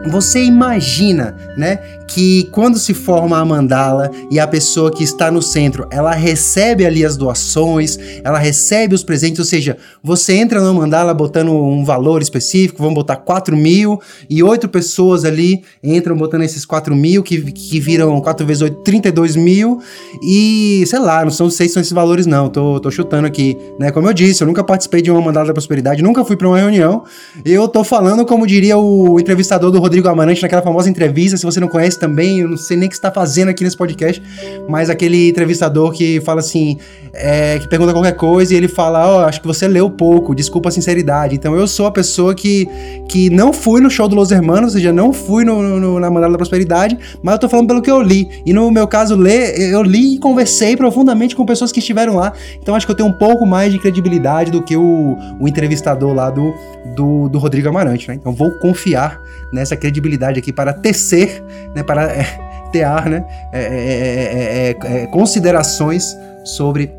você 0.08 0.44
imagina, 0.44 1.36
né, 1.58 1.79
que 2.08 2.50
quando 2.51 2.79
se 2.79 2.94
forma 2.94 3.38
a 3.38 3.46
mandala 3.46 4.10
e 4.32 4.39
a 4.39 4.48
pessoa 4.48 4.91
que 4.91 5.03
está 5.03 5.29
no 5.29 5.41
centro, 5.41 5.88
ela 5.91 6.12
recebe 6.12 6.86
ali 6.86 7.06
as 7.06 7.15
doações, 7.15 8.00
ela 8.24 8.39
recebe 8.39 8.96
os 8.96 9.03
presentes, 9.03 9.39
ou 9.39 9.46
seja, 9.46 9.77
você 10.03 10.34
entra 10.34 10.60
na 10.62 10.74
mandala 10.74 11.13
botando 11.13 11.51
um 11.51 11.84
valor 11.86 12.22
específico, 12.22 12.82
vamos 12.82 12.96
botar 12.96 13.18
4 13.18 13.56
mil, 13.56 14.00
e 14.29 14.41
oito 14.41 14.68
pessoas 14.68 15.24
ali 15.24 15.63
entram 15.84 16.15
botando 16.15 16.41
esses 16.41 16.65
4 16.65 16.96
mil, 16.96 17.22
que, 17.22 17.51
que 17.51 17.79
viram 17.79 18.20
4 18.20 18.46
vezes 18.46 18.62
8, 18.63 18.84
32 18.84 19.36
mil, 19.36 19.79
e 20.24 20.84
sei 20.88 21.00
lá, 21.00 21.24
não 21.24 21.32
são 21.32 21.50
seis 21.50 21.72
são 21.72 21.82
esses 21.82 21.94
valores 21.94 22.25
não, 22.25 22.50
tô, 22.50 22.79
tô 22.79 22.89
chutando 22.89 23.27
aqui, 23.27 23.56
né, 23.79 23.91
como 23.91 24.08
eu 24.08 24.13
disse, 24.13 24.41
eu 24.41 24.48
nunca 24.48 24.63
participei 24.63 25.01
de 25.01 25.12
uma 25.12 25.22
mandala 25.22 25.48
da 25.48 25.53
prosperidade, 25.53 26.01
nunca 26.01 26.25
fui 26.25 26.36
para 26.36 26.48
uma 26.48 26.58
reunião, 26.58 27.03
eu 27.46 27.68
tô 27.68 27.84
falando 27.84 28.25
como 28.25 28.48
diria 28.48 28.77
o 28.77 29.20
entrevistador 29.20 29.72
do 29.72 29.79
Rodrigo 29.89 30.08
Amarante 30.08 30.41
naquela 30.43 30.62
famosa 30.62 30.88
entrevista. 30.88 31.36
Se 31.36 31.43
você 31.43 31.60
não 31.60 31.67
conhece 31.67 31.98
também, 31.98 32.41
eu 32.41 32.48
não 32.48 32.58
sei 32.58 32.77
nem 32.77 32.86
o 32.86 32.89
que 32.89 32.96
está 32.96 33.12
fazendo 33.12 33.50
aqui 33.50 33.63
nesse 33.63 33.75
podcast, 33.75 34.22
mas 34.67 34.88
aquele 34.88 35.29
entrevistador 35.29 35.91
que 35.91 36.22
fala 36.22 36.41
assim, 36.41 36.77
é, 37.12 37.58
que 37.58 37.67
pergunta 37.67 37.91
qualquer 37.91 38.15
coisa 38.15 38.53
e 38.53 38.58
ele 38.58 38.67
fala, 38.67 39.08
ó, 39.08 39.17
oh, 39.17 39.25
acho 39.25 39.41
que 39.41 39.48
você 39.48 39.67
leu 39.67 39.89
pouco, 39.89 40.36
desculpa 40.36 40.69
a 40.69 40.72
sinceridade. 40.72 41.34
Então 41.34 41.55
eu 41.55 41.67
sou 41.67 41.88
a 41.88 41.91
pessoa 41.91 42.36
que, 42.36 42.67
que 43.08 43.31
não 43.31 43.51
fui 43.51 43.81
no 43.81 43.89
show 43.89 44.08
do 44.08 44.15
Los 44.15 44.29
Hermanos, 44.29 44.74
ou 44.74 44.79
seja, 44.79 44.93
não 44.93 45.12
fui 45.12 45.43
no, 45.43 45.79
no, 45.79 46.00
na 46.00 46.10
Mandala 46.12 46.34
da 46.34 46.38
Prosperidade, 46.38 46.98
mas 47.24 47.34
eu 47.34 47.39
tô 47.39 47.50
falando 47.50 47.67
pelo 47.67 47.81
que 47.81 47.89
eu 47.89 48.00
li. 48.00 48.29
E 48.46 48.53
no 48.53 48.69
meu 48.69 48.88
caso, 48.88 49.15
ler, 49.15 49.60
eu 49.60 49.81
li 49.81 50.15
e 50.15 50.19
conversei 50.19 50.77
profundamente 50.77 51.36
com 51.36 51.46
pessoas 51.46 51.72
que 51.72 51.79
estiveram 51.79 52.15
lá. 52.15 52.31
Então 52.62 52.75
acho 52.75 52.86
que 52.86 52.91
eu 52.91 52.96
tenho 52.96 53.10
um 53.10 53.17
pouco 53.17 53.43
mais 53.43 53.74
de 53.74 53.79
credibilidade 53.79 54.51
do 54.51 54.62
que 54.62 54.77
o, 54.77 55.17
o 55.39 55.48
entrevistador 55.48 56.13
lá 56.13 56.29
do, 56.29 56.53
do, 56.96 57.27
do 57.27 57.39
Rodrigo 57.39 57.67
Amarante, 57.69 58.08
né? 58.08 58.13
Então 58.13 58.31
vou 58.34 58.51
confiar 58.60 59.19
nessa 59.51 59.75
credibilidade 59.79 60.39
aqui 60.39 60.53
para 60.53 60.74
tecer, 60.74 61.43
né? 61.75 61.81
Para 61.81 62.03
é, 62.03 62.25
tear, 62.71 63.09
né? 63.09 63.25
É 63.51 63.59
é, 63.62 64.75
é, 64.86 64.98
é, 64.98 65.03
é, 65.03 65.07
considerações 65.07 66.15
sobre 66.43 66.91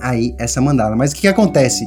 aí 0.00 0.34
essa 0.38 0.60
mandala. 0.60 0.96
Mas 0.96 1.12
o 1.12 1.14
que, 1.14 1.22
que 1.22 1.28
acontece? 1.28 1.86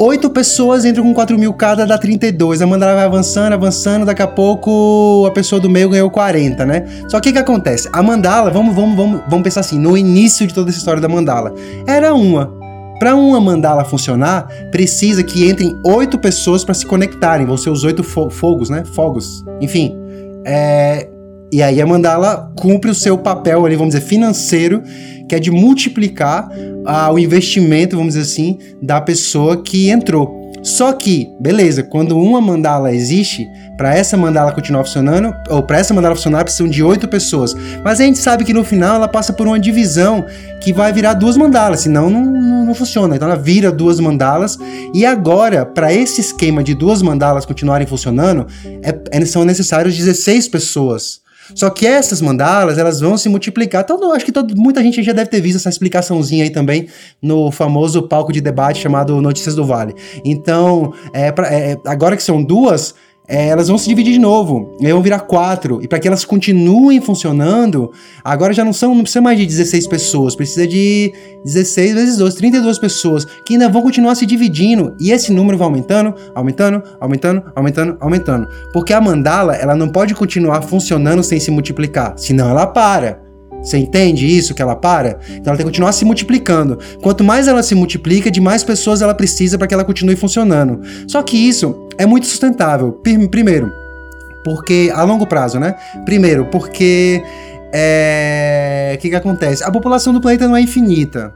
Oito 0.00 0.30
pessoas 0.30 0.84
entram 0.84 1.02
com 1.02 1.12
4 1.12 1.36
mil 1.36 1.52
cada, 1.52 1.84
dá 1.84 1.98
32. 1.98 2.62
A 2.62 2.66
mandala 2.66 2.94
vai 2.94 3.04
avançando, 3.04 3.52
avançando, 3.52 4.06
daqui 4.06 4.22
a 4.22 4.28
pouco 4.28 5.26
a 5.26 5.32
pessoa 5.32 5.60
do 5.60 5.68
meio 5.68 5.90
ganhou 5.90 6.08
40, 6.08 6.64
né? 6.64 6.86
Só 7.08 7.18
que 7.18 7.30
o 7.30 7.32
que 7.32 7.38
acontece? 7.38 7.88
A 7.92 8.00
mandala, 8.00 8.48
vamos, 8.48 8.74
vamos, 8.76 8.96
vamos, 8.96 9.20
vamos 9.28 9.42
pensar 9.42 9.60
assim, 9.60 9.78
no 9.78 9.96
início 9.96 10.46
de 10.46 10.54
toda 10.54 10.70
essa 10.70 10.78
história 10.78 11.02
da 11.02 11.08
mandala, 11.08 11.52
era 11.84 12.14
uma. 12.14 12.67
Para 12.98 13.14
uma 13.14 13.40
mandala 13.40 13.84
funcionar, 13.84 14.48
precisa 14.70 15.22
que 15.22 15.48
entrem 15.48 15.78
oito 15.84 16.18
pessoas 16.18 16.64
para 16.64 16.74
se 16.74 16.84
conectarem. 16.84 17.46
Vão 17.46 17.56
ser 17.56 17.70
os 17.70 17.84
oito 17.84 18.02
fo 18.02 18.28
fogos, 18.28 18.68
né? 18.68 18.84
Fogos. 18.84 19.44
Enfim. 19.60 19.96
É... 20.44 21.08
E 21.50 21.62
aí 21.62 21.80
a 21.80 21.86
mandala 21.86 22.52
cumpre 22.56 22.90
o 22.90 22.94
seu 22.94 23.16
papel 23.16 23.64
ali, 23.64 23.74
vamos 23.74 23.94
dizer, 23.94 24.06
financeiro, 24.06 24.82
que 25.26 25.34
é 25.34 25.38
de 25.38 25.50
multiplicar 25.50 26.48
ah, 26.84 27.10
o 27.10 27.18
investimento, 27.18 27.96
vamos 27.96 28.14
dizer 28.14 28.30
assim, 28.30 28.58
da 28.82 29.00
pessoa 29.00 29.62
que 29.62 29.88
entrou. 29.88 30.37
Só 30.62 30.92
que, 30.92 31.30
beleza, 31.40 31.82
quando 31.82 32.18
uma 32.18 32.40
mandala 32.40 32.92
existe, 32.92 33.46
para 33.76 33.94
essa 33.94 34.16
mandala 34.16 34.52
continuar 34.52 34.84
funcionando, 34.84 35.34
ou 35.48 35.62
para 35.62 35.78
essa 35.78 35.94
mandala 35.94 36.14
funcionar, 36.14 36.42
precisam 36.42 36.68
de 36.68 36.82
oito 36.82 37.06
pessoas. 37.06 37.54
Mas 37.84 38.00
a 38.00 38.04
gente 38.04 38.18
sabe 38.18 38.44
que 38.44 38.52
no 38.52 38.64
final 38.64 38.96
ela 38.96 39.08
passa 39.08 39.32
por 39.32 39.46
uma 39.46 39.58
divisão 39.58 40.24
que 40.60 40.72
vai 40.72 40.92
virar 40.92 41.14
duas 41.14 41.36
mandalas, 41.36 41.80
senão 41.80 42.10
não, 42.10 42.24
não, 42.24 42.66
não 42.66 42.74
funciona. 42.74 43.14
Então 43.14 43.28
ela 43.28 43.40
vira 43.40 43.70
duas 43.70 44.00
mandalas. 44.00 44.58
E 44.92 45.06
agora, 45.06 45.64
para 45.64 45.92
esse 45.92 46.20
esquema 46.20 46.62
de 46.62 46.74
duas 46.74 47.02
mandalas 47.02 47.46
continuarem 47.46 47.86
funcionando, 47.86 48.46
é, 48.82 49.18
é, 49.18 49.24
são 49.24 49.44
necessárias 49.44 49.96
16 49.96 50.48
pessoas. 50.48 51.20
Só 51.54 51.70
que 51.70 51.86
essas 51.86 52.20
mandalas, 52.20 52.78
elas 52.78 53.00
vão 53.00 53.16
se 53.16 53.28
multiplicar. 53.28 53.82
Então, 53.84 54.12
acho 54.12 54.24
que 54.24 54.32
todo, 54.32 54.54
muita 54.56 54.82
gente 54.82 55.02
já 55.02 55.12
deve 55.12 55.30
ter 55.30 55.40
visto 55.40 55.56
essa 55.56 55.68
explicaçãozinha 55.68 56.44
aí 56.44 56.50
também 56.50 56.88
no 57.20 57.50
famoso 57.50 58.02
palco 58.02 58.32
de 58.32 58.40
debate 58.40 58.80
chamado 58.80 59.20
Notícias 59.20 59.54
do 59.54 59.64
Vale. 59.64 59.94
Então, 60.24 60.92
é, 61.12 61.32
pra, 61.32 61.48
é 61.48 61.76
agora 61.86 62.16
que 62.16 62.22
são 62.22 62.42
duas, 62.42 62.94
é, 63.28 63.48
elas 63.48 63.68
vão 63.68 63.76
se 63.76 63.86
dividir 63.86 64.14
de 64.14 64.18
novo, 64.18 64.74
e 64.80 64.90
vão 64.90 65.02
virar 65.02 65.20
quatro. 65.20 65.80
E 65.82 65.86
para 65.86 65.98
que 65.98 66.08
elas 66.08 66.24
continuem 66.24 66.98
funcionando, 66.98 67.92
agora 68.24 68.54
já 68.54 68.64
não 68.64 68.72
são, 68.72 68.94
não 68.94 69.02
precisa 69.02 69.20
mais 69.20 69.38
de 69.38 69.44
16 69.44 69.86
pessoas, 69.86 70.34
precisa 70.34 70.66
de 70.66 71.12
16 71.44 71.94
vezes 71.94 72.16
12, 72.16 72.36
32 72.38 72.78
pessoas, 72.78 73.26
que 73.44 73.52
ainda 73.52 73.68
vão 73.68 73.82
continuar 73.82 74.14
se 74.14 74.24
dividindo. 74.24 74.96
E 74.98 75.12
esse 75.12 75.30
número 75.30 75.58
vai 75.58 75.66
aumentando, 75.66 76.14
aumentando, 76.34 76.82
aumentando, 76.98 77.42
aumentando, 77.54 77.96
aumentando. 78.00 78.48
Porque 78.72 78.94
a 78.94 79.00
mandala, 79.00 79.54
ela 79.54 79.76
não 79.76 79.90
pode 79.90 80.14
continuar 80.14 80.62
funcionando 80.62 81.22
sem 81.22 81.38
se 81.38 81.50
multiplicar, 81.50 82.14
senão 82.16 82.48
ela 82.48 82.66
para. 82.66 83.28
Você 83.62 83.76
entende 83.76 84.24
isso 84.24 84.54
que 84.54 84.62
ela 84.62 84.76
para? 84.76 85.18
Então 85.30 85.48
ela 85.50 85.56
tem 85.56 85.58
que 85.58 85.64
continuar 85.64 85.92
se 85.92 86.04
multiplicando. 86.04 86.78
Quanto 87.02 87.24
mais 87.24 87.48
ela 87.48 87.62
se 87.62 87.74
multiplica, 87.74 88.30
de 88.30 88.40
mais 88.40 88.62
pessoas 88.62 89.02
ela 89.02 89.14
precisa 89.14 89.58
para 89.58 89.66
que 89.66 89.74
ela 89.74 89.84
continue 89.84 90.16
funcionando. 90.16 90.80
Só 91.08 91.22
que 91.22 91.36
isso 91.36 91.87
é 91.98 92.06
muito 92.06 92.26
sustentável. 92.26 92.92
Primeiro, 92.92 93.72
porque 94.44 94.90
a 94.94 95.02
longo 95.02 95.26
prazo, 95.26 95.58
né? 95.58 95.74
Primeiro, 96.04 96.46
porque 96.46 97.22
é, 97.72 98.94
o 98.96 98.98
que, 98.98 99.10
que 99.10 99.16
acontece? 99.16 99.62
A 99.64 99.70
população 99.70 100.12
do 100.12 100.20
planeta 100.20 100.46
não 100.46 100.56
é 100.56 100.60
infinita. 100.60 101.34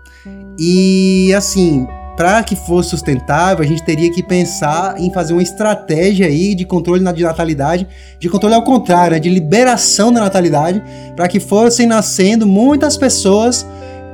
E 0.59 1.33
assim, 1.35 1.87
para 2.17 2.43
que 2.43 2.55
fosse 2.55 2.91
sustentável, 2.91 3.65
a 3.65 3.67
gente 3.67 3.83
teria 3.83 4.11
que 4.13 4.23
pensar 4.23 4.99
em 4.99 5.13
fazer 5.13 5.33
uma 5.33 5.43
estratégia 5.43 6.27
aí 6.27 6.55
de 6.55 6.65
controle 6.65 7.03
de 7.13 7.23
natalidade, 7.23 7.87
de 8.19 8.29
controle 8.29 8.55
ao 8.55 8.63
contrário, 8.63 9.15
né, 9.15 9.19
de 9.19 9.29
liberação 9.29 10.13
da 10.13 10.21
natalidade, 10.21 10.83
para 11.17 11.27
que 11.27 11.41
fossem 11.41 11.87
nascendo 11.87 12.47
muitas 12.47 12.97
pessoas 12.97 13.67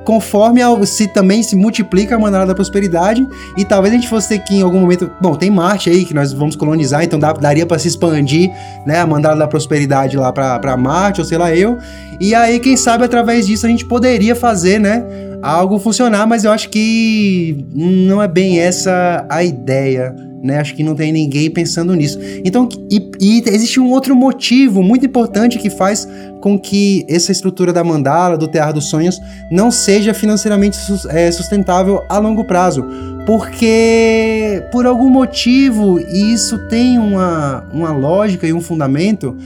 conforme 0.08 0.62
se 0.86 1.06
também 1.06 1.42
se 1.42 1.54
multiplica 1.54 2.16
a 2.16 2.18
manada 2.18 2.46
da 2.46 2.54
prosperidade 2.54 3.28
e 3.58 3.62
talvez 3.62 3.92
a 3.92 3.96
gente 3.98 4.08
fosse 4.08 4.30
ter 4.30 4.38
que 4.38 4.54
em 4.54 4.62
algum 4.62 4.80
momento, 4.80 5.10
bom, 5.20 5.36
tem 5.36 5.50
Marte 5.50 5.90
aí 5.90 6.02
que 6.02 6.14
nós 6.14 6.32
vamos 6.32 6.56
colonizar, 6.56 7.04
então 7.04 7.18
dá, 7.18 7.30
daria 7.34 7.66
para 7.66 7.78
se 7.78 7.88
expandir, 7.88 8.50
né, 8.86 9.00
a 9.00 9.06
mandada 9.06 9.36
da 9.36 9.46
prosperidade 9.46 10.16
lá 10.16 10.32
para 10.32 10.76
Marte, 10.78 11.20
ou 11.20 11.26
sei 11.26 11.36
lá 11.36 11.54
eu. 11.54 11.76
E 12.20 12.34
aí 12.34 12.58
quem 12.58 12.76
sabe 12.76 13.04
através 13.04 13.46
disso 13.46 13.66
a 13.66 13.68
gente 13.68 13.84
poderia 13.84 14.34
fazer, 14.34 14.78
né, 14.78 15.04
algo 15.42 15.78
funcionar, 15.78 16.26
mas 16.26 16.44
eu 16.44 16.50
acho 16.50 16.68
que 16.68 17.64
não 17.75 18.22
é 18.22 18.28
bem 18.28 18.58
essa 18.58 19.25
a 19.28 19.44
ideia, 19.44 20.14
né? 20.42 20.58
Acho 20.58 20.75
que 20.75 20.82
não 20.82 20.94
tem 20.94 21.12
ninguém 21.12 21.50
pensando 21.50 21.94
nisso. 21.94 22.18
Então, 22.44 22.68
e, 22.90 23.10
e, 23.20 23.42
existe 23.46 23.80
um 23.80 23.90
outro 23.90 24.14
motivo 24.14 24.82
muito 24.82 25.06
importante 25.06 25.58
que 25.58 25.70
faz 25.70 26.08
com 26.40 26.58
que 26.58 27.04
essa 27.08 27.32
estrutura 27.32 27.72
da 27.72 27.82
mandala, 27.82 28.37
do 28.37 28.46
Terra 28.46 28.72
dos 28.72 28.88
Sonhos, 28.88 29.20
não 29.50 29.70
seja 29.70 30.14
financeiramente 30.14 30.78
é, 31.08 31.30
sustentável 31.30 32.02
a 32.08 32.18
longo 32.18 32.44
prazo. 32.44 32.84
Porque, 33.26 34.62
por 34.72 34.87
algum 34.87 35.10
motivo, 35.10 35.98
isso 36.00 36.58
tem 36.68 36.98
uma, 36.98 37.64
uma 37.72 37.92
lógica 37.92 38.46
e 38.46 38.52
um 38.52 38.60
fundamento, 38.60 39.37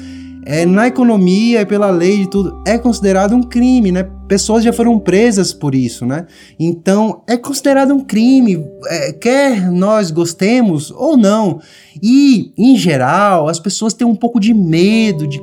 é, 0.45 0.67
na 0.67 0.89
economia 0.89 1.61
e 1.61 1.67
pela 1.67 1.91
lei 1.91 2.19
de 2.19 2.31
tudo, 2.31 2.63
é 2.67 2.77
considerado 2.77 3.35
um 3.35 3.43
crime, 3.43 3.93
né? 3.93 4.09
Pessoas 4.27 4.65
já 4.65 4.73
foram 4.73 4.99
presas 4.99 5.53
por 5.53 5.75
isso, 5.75 6.07
né? 6.07 6.27
Então, 6.59 7.23
é 7.29 7.37
considerado 7.37 7.93
um 7.93 8.01
crime, 8.01 8.65
é, 8.87 9.13
quer 9.13 9.71
nós 9.71 10.11
gostemos 10.11 10.91
ou 10.91 11.17
não. 11.17 11.61
E, 12.03 12.53
em 12.57 12.77
geral, 12.77 13.49
as 13.49 13.61
pessoas 13.61 13.93
têm 13.93 14.07
um 14.07 14.15
pouco 14.15 14.41
de 14.41 14.55
medo 14.55 15.27
de, 15.27 15.41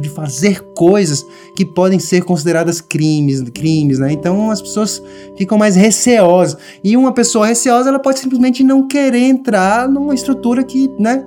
de 0.00 0.08
fazer 0.08 0.60
coisas 0.74 1.24
que 1.56 1.66
podem 1.66 1.98
ser 1.98 2.22
consideradas 2.22 2.80
crimes, 2.80 3.42
crimes, 3.50 3.98
né? 3.98 4.12
Então, 4.12 4.50
as 4.50 4.62
pessoas 4.62 5.02
ficam 5.36 5.58
mais 5.58 5.74
receosas. 5.76 6.56
E 6.82 6.96
uma 6.96 7.12
pessoa 7.12 7.46
receosa, 7.46 7.88
ela 7.88 7.98
pode 7.98 8.20
simplesmente 8.20 8.62
não 8.62 8.86
querer 8.86 9.24
entrar 9.24 9.88
numa 9.88 10.14
estrutura 10.14 10.62
que, 10.62 10.88
né? 10.98 11.24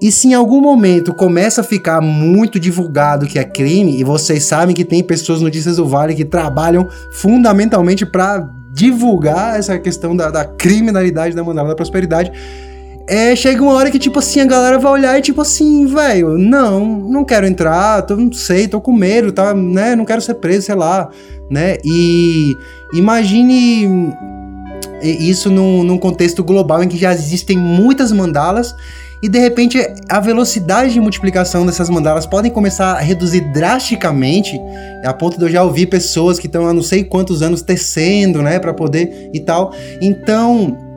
E 0.00 0.10
se 0.10 0.28
em 0.28 0.34
algum 0.34 0.60
momento 0.62 1.12
começa 1.12 1.60
a 1.60 1.64
ficar 1.64 2.00
muito 2.00 2.58
divulgado 2.58 3.26
que 3.26 3.38
é 3.38 3.44
crime, 3.44 4.00
e 4.00 4.04
vocês 4.04 4.44
sabem 4.44 4.74
que 4.74 4.84
tem 4.84 5.02
pessoas 5.02 5.40
no 5.40 5.44
Notícias 5.44 5.76
do 5.76 5.86
Vale 5.86 6.14
que 6.14 6.24
trabalham 6.24 6.88
fundamentalmente 7.12 8.06
para 8.06 8.48
divulgar 8.72 9.58
essa 9.58 9.78
questão 9.78 10.16
da, 10.16 10.30
da 10.30 10.44
criminalidade 10.44 11.34
da 11.34 11.44
mandala 11.44 11.70
da 11.70 11.74
prosperidade, 11.74 12.32
é, 13.06 13.34
chega 13.34 13.60
uma 13.60 13.74
hora 13.74 13.90
que, 13.90 13.98
tipo 13.98 14.20
assim, 14.20 14.40
a 14.40 14.44
galera 14.44 14.78
vai 14.78 14.92
olhar 14.92 15.18
e, 15.18 15.22
tipo 15.22 15.42
assim, 15.42 15.84
velho, 15.84 16.38
não, 16.38 16.86
não 16.86 17.24
quero 17.24 17.44
entrar, 17.44 18.02
tô, 18.02 18.16
não 18.16 18.32
sei, 18.32 18.68
tô 18.68 18.80
com 18.80 18.92
medo, 18.92 19.32
tá, 19.32 19.52
né, 19.52 19.96
não 19.96 20.04
quero 20.04 20.20
ser 20.20 20.34
preso, 20.34 20.66
sei 20.66 20.76
lá, 20.76 21.10
né, 21.50 21.76
e 21.84 22.56
imagine 22.94 24.14
isso 25.02 25.50
num, 25.50 25.82
num 25.82 25.98
contexto 25.98 26.44
global 26.44 26.84
em 26.84 26.88
que 26.88 26.96
já 26.96 27.12
existem 27.12 27.58
muitas 27.58 28.12
mandalas 28.12 28.74
e 29.22 29.28
de 29.28 29.38
repente 29.38 29.78
a 30.08 30.20
velocidade 30.20 30.92
de 30.92 31.00
multiplicação 31.00 31.66
dessas 31.66 31.88
mandalas 31.90 32.26
podem 32.26 32.50
começar 32.50 32.92
a 32.92 33.00
reduzir 33.00 33.40
drasticamente, 33.52 34.58
a 35.04 35.12
ponto 35.12 35.38
de 35.38 35.44
eu 35.44 35.48
já 35.48 35.62
ouvir 35.62 35.86
pessoas 35.86 36.38
que 36.38 36.46
estão 36.46 36.66
há 36.66 36.72
não 36.72 36.82
sei 36.82 37.04
quantos 37.04 37.42
anos 37.42 37.62
tecendo, 37.62 38.42
né, 38.42 38.58
para 38.58 38.72
poder 38.72 39.30
e 39.32 39.40
tal. 39.40 39.74
Então, 40.00 40.89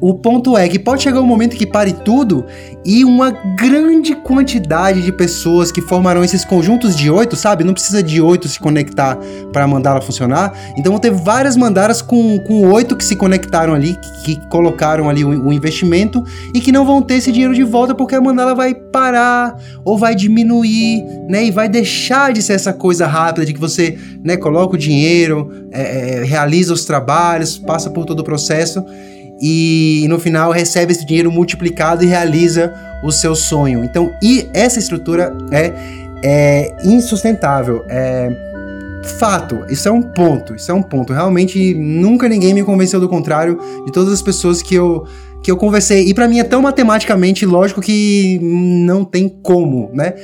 o 0.00 0.14
ponto 0.14 0.56
é 0.56 0.68
que 0.68 0.78
pode 0.78 1.02
chegar 1.02 1.20
um 1.20 1.26
momento 1.26 1.56
que 1.56 1.66
pare 1.66 1.92
tudo 1.92 2.44
e 2.84 3.04
uma 3.04 3.30
grande 3.30 4.14
quantidade 4.14 5.02
de 5.02 5.10
pessoas 5.10 5.72
que 5.72 5.80
formarão 5.80 6.22
esses 6.22 6.44
conjuntos 6.44 6.94
de 6.94 7.10
oito, 7.10 7.34
sabe? 7.34 7.64
Não 7.64 7.72
precisa 7.72 8.02
de 8.02 8.20
oito 8.20 8.48
se 8.48 8.60
conectar 8.60 9.18
para 9.52 9.66
mandala 9.66 10.00
funcionar. 10.00 10.52
Então 10.76 10.92
vão 10.92 11.00
ter 11.00 11.10
várias 11.10 11.56
mandalas 11.56 12.02
com, 12.02 12.38
com 12.40 12.70
oito 12.70 12.94
que 12.96 13.04
se 13.04 13.16
conectaram 13.16 13.74
ali, 13.74 13.96
que, 13.96 14.36
que 14.36 14.48
colocaram 14.48 15.08
ali 15.08 15.24
o, 15.24 15.46
o, 15.46 15.52
investimento 15.52 16.22
e 16.54 16.60
que 16.60 16.70
não 16.70 16.84
vão 16.84 17.00
ter 17.00 17.14
esse 17.14 17.32
dinheiro 17.32 17.54
de 17.54 17.64
volta 17.64 17.94
porque 17.94 18.14
a 18.14 18.20
mandala 18.20 18.54
vai 18.54 18.74
parar 18.74 19.56
ou 19.84 19.98
vai 19.98 20.14
diminuir, 20.14 21.02
né? 21.28 21.44
E 21.44 21.50
vai 21.50 21.68
deixar 21.68 22.32
de 22.32 22.42
ser 22.42 22.52
essa 22.52 22.72
coisa 22.72 23.06
rápida 23.06 23.46
de 23.46 23.54
que 23.54 23.60
você, 23.60 23.98
né, 24.22 24.36
coloca 24.36 24.74
o 24.74 24.78
dinheiro, 24.78 25.50
é, 25.72 26.20
é, 26.20 26.24
realiza 26.24 26.72
os 26.72 26.84
trabalhos, 26.84 27.58
passa 27.58 27.90
por 27.90 28.04
todo 28.04 28.20
o 28.20 28.24
processo 28.24 28.84
e 29.40 30.06
no 30.08 30.18
final 30.18 30.50
recebe 30.50 30.92
esse 30.92 31.04
dinheiro 31.04 31.30
multiplicado 31.30 32.02
e 32.02 32.06
realiza 32.06 32.72
o 33.02 33.12
seu 33.12 33.34
sonho. 33.34 33.84
Então, 33.84 34.12
e 34.22 34.48
essa 34.54 34.78
estrutura 34.78 35.36
é, 35.50 35.72
é 36.22 36.76
insustentável. 36.84 37.84
É 37.88 38.46
fato, 39.06 39.64
isso 39.68 39.88
é 39.88 39.92
um 39.92 40.02
ponto, 40.02 40.54
isso 40.54 40.70
é 40.70 40.74
um 40.74 40.82
ponto. 40.82 41.12
Realmente 41.12 41.74
nunca 41.74 42.28
ninguém 42.28 42.52
me 42.52 42.64
convenceu 42.64 42.98
do 42.98 43.08
contrário 43.08 43.58
de 43.86 43.92
todas 43.92 44.12
as 44.12 44.20
pessoas 44.20 44.62
que 44.62 44.74
eu 44.74 45.06
que 45.42 45.50
eu 45.50 45.56
conversei. 45.56 46.08
E 46.08 46.12
para 46.12 46.26
mim 46.26 46.40
é 46.40 46.44
tão 46.44 46.60
matematicamente 46.60 47.46
lógico 47.46 47.80
que 47.80 48.40
não 48.42 49.04
tem 49.04 49.28
como, 49.28 49.90
né? 49.92 50.14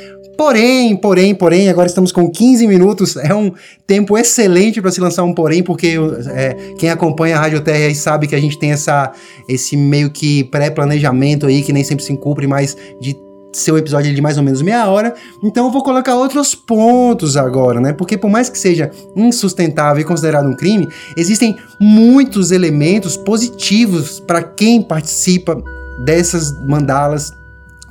Porém, 0.43 0.97
porém, 0.97 1.35
porém, 1.37 1.69
agora 1.69 1.87
estamos 1.87 2.11
com 2.11 2.29
15 2.29 2.67
minutos, 2.67 3.17
é 3.17 3.33
um 3.33 3.53
tempo 3.87 4.19
excelente 4.19 4.83
para 4.83 4.91
se 4.91 5.01
lançar 5.01 5.23
um 5.23 5.33
porém, 5.33 5.63
porque 5.63 5.95
é, 6.35 6.55
quem 6.77 6.91
acompanha 6.91 7.37
a 7.37 7.41
Rádio 7.41 7.61
Terra 7.61 7.95
sabe 7.95 8.27
que 8.27 8.35
a 8.35 8.41
gente 8.41 8.59
tem 8.59 8.73
essa, 8.73 9.13
esse 9.49 9.77
meio 9.77 10.11
que 10.11 10.43
pré-planejamento 10.43 11.47
aí, 11.47 11.63
que 11.63 11.73
nem 11.73 11.85
sempre 11.85 12.05
se 12.05 12.17
cumpre, 12.17 12.49
mas 12.49 12.77
de 13.01 13.17
ser 13.53 13.71
um 13.71 13.79
episódio 13.79 14.13
de 14.13 14.21
mais 14.21 14.37
ou 14.37 14.43
menos 14.43 14.61
meia 14.63 14.91
hora. 14.91 15.15
Então 15.45 15.67
eu 15.67 15.71
vou 15.71 15.85
colocar 15.85 16.17
outros 16.17 16.57
pontos 16.57 17.37
agora, 17.37 17.81
né? 17.81 17.93
Porque 17.93 18.19
por 18.19 18.29
mais 18.29 18.51
que 18.51 18.59
seja 18.59 18.91
insustentável 19.15 20.03
e 20.03 20.05
considerado 20.05 20.49
um 20.49 20.57
crime, 20.57 20.89
existem 21.17 21.57
muitos 21.79 22.51
elementos 22.51 23.17
positivos 23.17 24.19
para 24.19 24.43
quem 24.43 24.83
participa 24.83 25.63
dessas 26.05 26.53
mandalas 26.67 27.33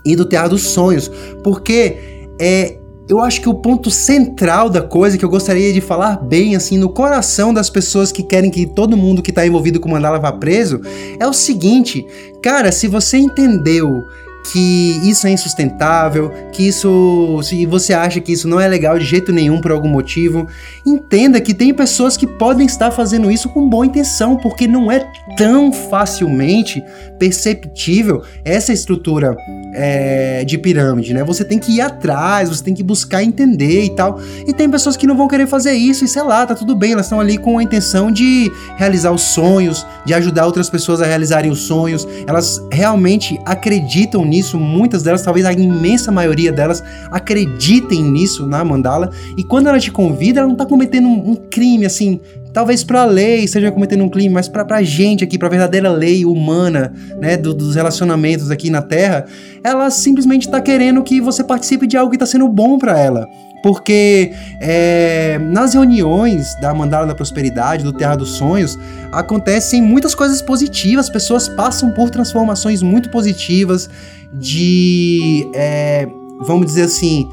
e 0.03 0.17
do 0.17 0.25
Teatro 0.25 0.49
dos 0.49 0.63
Sonhos. 0.63 1.09
Porque 1.41 2.19
é, 2.41 2.77
eu 3.07 3.19
acho 3.19 3.39
que 3.41 3.49
o 3.49 3.53
ponto 3.53 3.91
central 3.91 4.69
da 4.69 4.81
coisa 4.81 5.17
que 5.17 5.23
eu 5.23 5.29
gostaria 5.29 5.71
de 5.71 5.79
falar 5.79 6.17
bem, 6.17 6.55
assim, 6.55 6.77
no 6.77 6.89
coração 6.89 7.53
das 7.53 7.69
pessoas 7.69 8.11
que 8.11 8.23
querem 8.23 8.49
que 8.49 8.65
todo 8.65 8.97
mundo 8.97 9.21
que 9.21 9.31
tá 9.31 9.45
envolvido 9.45 9.79
com 9.79 9.89
mandala 9.89 10.17
vá 10.17 10.31
preso, 10.31 10.81
é 11.19 11.27
o 11.27 11.33
seguinte, 11.33 12.05
cara, 12.41 12.71
se 12.71 12.87
você 12.87 13.17
entendeu 13.17 14.03
que 14.43 14.99
isso 15.03 15.27
é 15.27 15.31
insustentável, 15.31 16.31
que 16.51 16.67
isso, 16.67 17.39
se 17.43 17.65
você 17.65 17.93
acha 17.93 18.19
que 18.19 18.31
isso 18.31 18.47
não 18.47 18.59
é 18.59 18.67
legal 18.67 18.97
de 18.97 19.05
jeito 19.05 19.31
nenhum 19.31 19.61
por 19.61 19.71
algum 19.71 19.87
motivo, 19.87 20.47
entenda 20.85 21.39
que 21.39 21.53
tem 21.53 21.73
pessoas 21.73 22.17
que 22.17 22.25
podem 22.25 22.65
estar 22.65 22.91
fazendo 22.91 23.31
isso 23.31 23.49
com 23.49 23.69
boa 23.69 23.85
intenção, 23.85 24.37
porque 24.37 24.67
não 24.67 24.91
é 24.91 25.05
tão 25.37 25.71
facilmente 25.71 26.83
perceptível 27.19 28.23
essa 28.43 28.73
estrutura 28.73 29.35
é, 29.73 30.43
de 30.43 30.57
pirâmide, 30.57 31.13
né? 31.13 31.23
Você 31.23 31.45
tem 31.45 31.59
que 31.59 31.73
ir 31.73 31.81
atrás, 31.81 32.49
você 32.49 32.63
tem 32.63 32.73
que 32.73 32.83
buscar 32.83 33.23
entender 33.23 33.83
e 33.83 33.95
tal. 33.95 34.19
E 34.45 34.53
tem 34.53 34.69
pessoas 34.69 34.97
que 34.97 35.07
não 35.07 35.15
vão 35.15 35.27
querer 35.27 35.47
fazer 35.47 35.73
isso, 35.73 36.03
e 36.03 36.07
sei 36.07 36.23
lá, 36.23 36.45
tá 36.45 36.55
tudo 36.55 36.75
bem, 36.75 36.93
elas 36.93 37.05
estão 37.05 37.19
ali 37.19 37.37
com 37.37 37.57
a 37.57 37.63
intenção 37.63 38.11
de 38.11 38.51
realizar 38.77 39.11
os 39.11 39.21
sonhos, 39.21 39.85
de 40.05 40.13
ajudar 40.13 40.45
outras 40.45 40.69
pessoas 40.69 41.01
a 41.01 41.05
realizarem 41.05 41.51
os 41.51 41.61
sonhos. 41.61 42.07
Elas 42.27 42.61
realmente 42.71 43.39
acreditam 43.45 44.25
nisso, 44.31 44.57
muitas 44.59 45.03
delas, 45.03 45.21
talvez 45.21 45.45
a 45.45 45.53
imensa 45.53 46.11
maioria 46.11 46.51
delas, 46.51 46.83
acreditem 47.11 48.01
nisso 48.03 48.47
na 48.47 48.63
mandala. 48.63 49.11
E 49.37 49.43
quando 49.43 49.67
ela 49.67 49.79
te 49.79 49.91
convida, 49.91 50.39
ela 50.39 50.49
não 50.49 50.55
tá 50.55 50.65
cometendo 50.65 51.07
um, 51.07 51.31
um 51.31 51.35
crime 51.35 51.85
assim 51.85 52.19
talvez 52.53 52.83
para 52.83 53.01
a 53.01 53.05
lei 53.05 53.43
esteja 53.43 53.71
cometendo 53.71 54.03
um 54.03 54.09
crime, 54.09 54.29
mas 54.29 54.47
para 54.47 54.65
a 54.75 54.83
gente 54.83 55.23
aqui, 55.23 55.37
para 55.37 55.49
verdadeira 55.49 55.89
lei 55.89 56.25
humana, 56.25 56.93
né, 57.19 57.37
do, 57.37 57.53
dos 57.53 57.75
relacionamentos 57.75 58.51
aqui 58.51 58.69
na 58.69 58.81
Terra, 58.81 59.25
ela 59.63 59.89
simplesmente 59.89 60.47
está 60.47 60.59
querendo 60.59 61.01
que 61.03 61.21
você 61.21 61.43
participe 61.43 61.87
de 61.87 61.97
algo 61.97 62.09
que 62.09 62.17
está 62.17 62.25
sendo 62.25 62.47
bom 62.47 62.77
para 62.77 62.99
ela. 62.99 63.27
Porque 63.61 64.33
é, 64.59 65.37
nas 65.39 65.73
reuniões 65.73 66.55
da 66.59 66.73
Mandala 66.73 67.07
da 67.07 67.15
Prosperidade, 67.15 67.83
do 67.83 67.93
Terra 67.93 68.15
dos 68.15 68.31
Sonhos, 68.31 68.77
acontecem 69.11 69.81
muitas 69.81 70.15
coisas 70.15 70.41
positivas, 70.41 71.09
pessoas 71.09 71.47
passam 71.47 71.91
por 71.91 72.09
transformações 72.09 72.81
muito 72.81 73.09
positivas 73.09 73.89
de, 74.33 75.47
é, 75.53 76.07
vamos 76.41 76.65
dizer 76.65 76.83
assim, 76.83 77.27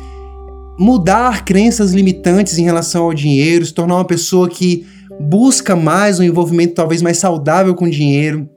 mudar 0.79 1.45
crenças 1.45 1.93
limitantes 1.93 2.59
em 2.59 2.65
relação 2.65 3.05
ao 3.05 3.15
dinheiro, 3.15 3.65
se 3.65 3.73
tornar 3.73 3.97
uma 3.97 4.05
pessoa 4.05 4.49
que 4.49 4.87
busca 5.21 5.75
mais 5.75 6.21
um 6.21 6.23
envolvimento 6.23 6.75
talvez 6.75 7.03
mais 7.03 7.19
saudável 7.19 7.75
com 7.75 7.87
o 7.87 7.91
dinheiro. 7.91 8.49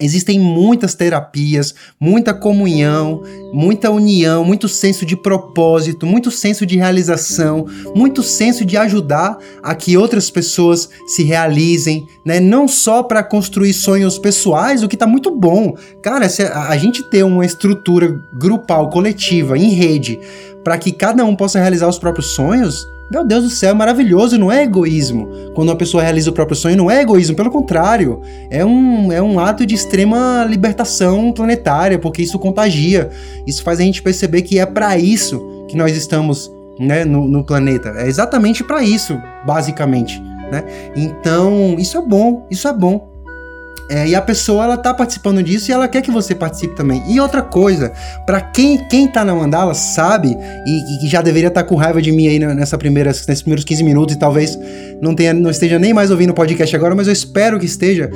Existem 0.00 0.38
muitas 0.38 0.94
terapias, 0.94 1.74
muita 2.00 2.32
comunhão, 2.32 3.22
muita 3.52 3.90
união, 3.90 4.44
muito 4.44 4.68
senso 4.68 5.04
de 5.04 5.16
propósito, 5.16 6.06
muito 6.06 6.30
senso 6.30 6.64
de 6.64 6.76
realização, 6.76 7.66
muito 7.94 8.22
senso 8.22 8.64
de 8.64 8.76
ajudar 8.76 9.38
a 9.62 9.74
que 9.74 9.96
outras 9.96 10.30
pessoas 10.30 10.88
se 11.06 11.22
realizem, 11.22 12.06
né? 12.24 12.38
Não 12.38 12.68
só 12.68 13.02
para 13.02 13.22
construir 13.22 13.72
sonhos 13.72 14.18
pessoais, 14.18 14.82
o 14.82 14.88
que 14.88 14.96
tá 14.96 15.06
muito 15.06 15.30
bom. 15.30 15.74
Cara, 16.02 16.28
se 16.28 16.42
a, 16.42 16.68
a 16.68 16.76
gente 16.76 17.02
ter 17.10 17.24
uma 17.24 17.44
estrutura 17.44 18.20
grupal, 18.38 18.90
coletiva, 18.90 19.58
em 19.58 19.70
rede, 19.70 20.18
para 20.62 20.78
que 20.78 20.92
cada 20.92 21.24
um 21.24 21.34
possa 21.34 21.58
realizar 21.58 21.88
os 21.88 21.98
próprios 21.98 22.28
sonhos, 22.28 22.86
meu 23.10 23.24
Deus 23.24 23.44
do 23.44 23.50
céu, 23.50 23.70
é 23.70 23.74
maravilhoso, 23.74 24.36
não 24.38 24.52
é 24.52 24.62
egoísmo. 24.62 25.28
Quando 25.54 25.70
uma 25.70 25.76
pessoa 25.76 26.02
realiza 26.02 26.30
o 26.30 26.32
próprio 26.32 26.56
sonho, 26.56 26.76
não 26.76 26.90
é 26.90 27.00
egoísmo, 27.00 27.34
pelo 27.34 27.50
contrário, 27.50 28.20
é 28.50 28.64
um, 28.64 29.10
é 29.10 29.22
um 29.22 29.40
ato 29.40 29.64
de 29.64 29.74
extrema 29.74 30.44
libertação 30.48 31.32
planetária, 31.32 31.98
porque 31.98 32.22
isso 32.22 32.38
contagia. 32.38 33.10
Isso 33.46 33.62
faz 33.62 33.80
a 33.80 33.82
gente 33.82 34.02
perceber 34.02 34.42
que 34.42 34.58
é 34.58 34.66
para 34.66 34.98
isso 34.98 35.66
que 35.68 35.76
nós 35.76 35.96
estamos 35.96 36.52
né, 36.78 37.04
no, 37.04 37.26
no 37.26 37.42
planeta. 37.42 37.94
É 37.96 38.06
exatamente 38.06 38.62
para 38.62 38.82
isso, 38.82 39.18
basicamente. 39.46 40.20
Né? 40.50 40.64
Então, 40.96 41.76
isso 41.78 41.96
é 41.98 42.02
bom, 42.02 42.46
isso 42.50 42.68
é 42.68 42.72
bom. 42.72 43.07
É, 43.90 44.06
e 44.06 44.14
a 44.14 44.20
pessoa 44.20 44.64
ela 44.64 44.76
tá 44.76 44.92
participando 44.92 45.42
disso 45.42 45.70
e 45.70 45.72
ela 45.72 45.88
quer 45.88 46.02
que 46.02 46.10
você 46.10 46.34
participe 46.34 46.76
também. 46.76 47.02
E 47.08 47.18
outra 47.18 47.40
coisa, 47.40 47.90
para 48.26 48.40
quem 48.40 48.86
quem 48.88 49.08
tá 49.08 49.24
na 49.24 49.34
mandala 49.34 49.72
sabe 49.72 50.36
e, 50.66 51.06
e 51.06 51.08
já 51.08 51.22
deveria 51.22 51.48
estar 51.48 51.62
tá 51.62 51.68
com 51.68 51.74
raiva 51.74 52.02
de 52.02 52.12
mim 52.12 52.28
aí 52.28 52.38
nessa 52.38 52.76
primeira, 52.76 53.10
nesses 53.10 53.42
primeiros 53.42 53.64
15 53.64 53.82
minutos 53.82 54.14
e 54.14 54.18
talvez 54.18 54.58
não 55.00 55.14
tenha 55.14 55.32
não 55.32 55.50
esteja 55.50 55.78
nem 55.78 55.94
mais 55.94 56.10
ouvindo 56.10 56.30
o 56.30 56.34
podcast 56.34 56.74
agora, 56.76 56.94
mas 56.94 57.06
eu 57.06 57.12
espero 57.12 57.58
que 57.58 57.66
esteja. 57.66 58.10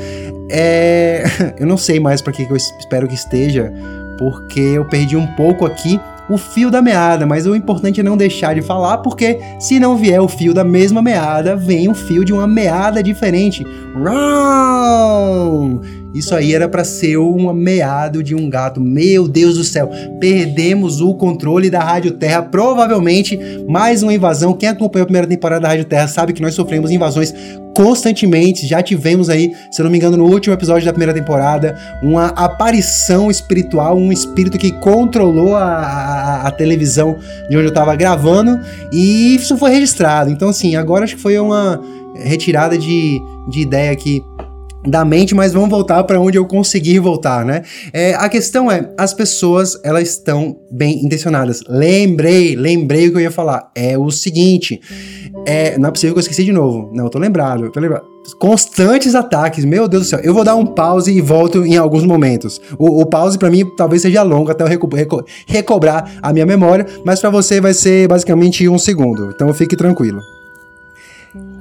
É, 0.51 1.25
eu 1.59 1.67
não 1.67 1.79
sei 1.79 1.99
mais 1.99 2.21
para 2.21 2.33
que 2.33 2.43
eu 2.43 2.57
espero 2.57 3.09
que 3.09 3.15
esteja, 3.15 3.73
porque 4.19 4.61
eu 4.61 4.85
perdi 4.85 5.17
um 5.17 5.27
pouco 5.29 5.65
aqui 5.65 5.99
o 6.33 6.39
fio 6.39 6.71
da 6.71 6.81
meada, 6.81 7.27
mas 7.27 7.47
o 7.47 7.55
importante 7.55 8.01
é 8.01 8.03
não 8.03 8.17
deixar 8.17 8.55
de 8.55 8.63
falar, 8.63 8.99
porque 8.99 9.39
se 9.59 9.79
não 9.79 9.97
vier 9.97 10.21
o 10.21 10.29
fio 10.29 10.55
da 10.55 10.65
mesma 10.65 11.03
meada, 11.03 11.55
vem 11.57 11.89
um 11.89 11.95
fio 11.95 12.25
de 12.25 12.33
uma 12.33 12.47
meada 12.47 13.03
diferente. 13.03 13.65
Wrong! 13.95 15.81
Isso 16.15 16.35
aí 16.35 16.55
era 16.55 16.69
para 16.69 16.85
ser 16.85 17.17
um 17.17 17.53
meado 17.55 18.23
de 18.23 18.35
um 18.35 18.49
gato. 18.49 18.81
Meu 18.81 19.27
Deus 19.27 19.57
do 19.57 19.65
céu, 19.65 19.91
perdemos 20.21 21.01
o 21.01 21.15
controle 21.15 21.71
da 21.71 21.81
Rádio 21.81 22.13
Terra. 22.13 22.43
Provavelmente 22.43 23.39
mais 23.67 24.03
uma 24.03 24.13
invasão. 24.13 24.53
Quem 24.53 24.69
acompanhou 24.69 25.05
a 25.05 25.07
primeira 25.07 25.27
temporada 25.27 25.63
da 25.63 25.69
Rádio 25.69 25.87
Terra 25.87 26.07
sabe 26.09 26.35
que 26.35 26.43
nós 26.43 26.55
sofremos 26.55 26.91
invasões 26.91 27.35
constantemente. 27.75 28.67
Já 28.67 28.83
tivemos 28.83 29.29
aí, 29.29 29.55
se 29.71 29.81
eu 29.81 29.85
não 29.85 29.91
me 29.91 29.99
engano, 29.99 30.17
no 30.17 30.27
último 30.27 30.55
episódio 30.55 30.85
da 30.85 30.93
primeira 30.93 31.15
temporada, 31.15 31.77
uma 32.03 32.27
aparição 32.29 33.31
espiritual, 33.31 33.97
um 33.97 34.13
espírito 34.13 34.59
que 34.59 34.73
controlou 34.73 35.57
a, 35.57 35.65
a, 35.65 36.49
a 36.49 36.51
televisão 36.51 37.17
de 37.49 37.57
onde 37.57 37.67
eu 37.67 37.71
estava 37.71 37.95
gravando 37.97 38.61
e 38.93 39.35
isso 39.35 39.57
foi 39.57 39.71
registrado. 39.71 40.31
Então, 40.31 40.49
assim, 40.49 40.77
agora 40.77 41.05
acho 41.05 41.17
que 41.17 41.23
foi 41.23 41.39
uma 41.39 41.81
retirada 42.15 42.77
de, 42.77 43.21
de 43.49 43.61
ideia 43.61 43.91
aqui 43.91 44.23
da 44.85 45.05
mente, 45.05 45.35
mas 45.35 45.53
vamos 45.53 45.71
voltar 45.71 46.03
para 46.05 46.21
onde 46.21 46.37
eu 46.37 46.45
conseguir 46.45 46.99
voltar, 46.99 47.45
né? 47.45 47.63
É, 47.93 48.15
a 48.15 48.29
questão 48.29 48.71
é, 48.71 48.91
as 48.99 49.15
pessoas 49.15 49.79
elas 49.85 50.09
estão 50.09 50.57
bem 50.71 51.05
intencionadas. 51.05 51.63
Lembrei, 51.69 52.57
lembrei 52.57 53.09
o 53.09 53.13
que 53.13 53.17
eu 53.17 53.21
ia 53.21 53.31
falar. 53.31 53.71
É 53.75 53.97
o 53.97 54.11
seguinte, 54.11 54.81
é, 55.47 55.79
não 55.79 55.89
é 55.89 55.93
possível 55.93 56.15
que 56.15 56.19
eu 56.19 56.23
esqueci 56.23 56.45
de 56.45 56.53
novo. 56.53 56.91
Não, 56.93 57.05
eu 57.05 57.11
tô 57.11 57.19
lembrado, 57.19 57.65
eu 57.65 57.71
tô 57.71 57.81
lembrado. 57.81 58.05
Constantes 58.39 59.15
ataques, 59.15 59.65
meu 59.65 59.89
Deus 59.89 60.05
do 60.05 60.09
céu. 60.09 60.21
Eu 60.21 60.35
vou 60.35 60.45
dar 60.45 60.55
um 60.55 60.67
pause 60.67 61.13
e 61.13 61.21
volto 61.21 61.65
em 61.65 61.77
alguns 61.77 62.05
momentos. 62.05 62.61
O, 62.79 63.01
o 63.01 63.07
pause 63.07 63.39
para 63.39 63.51
mim 63.51 63.65
talvez 63.77 64.03
seja 64.03 64.23
longo 64.23 64.51
até 64.51 64.63
eu 64.63 64.69
reco 64.69 64.89
reco 64.95 65.25
recobrar 65.47 66.19
a 66.23 66.33
minha 66.33 66.47
memória, 66.47 66.87
mas 67.05 67.21
para 67.21 67.31
você 67.31 67.61
vai 67.61 67.75
ser 67.75 68.09
basicamente 68.09 68.69
um 68.69 68.79
segundo. 68.79 69.31
Então 69.35 69.53
fique 69.55 69.77
tranquilo. 69.77 70.21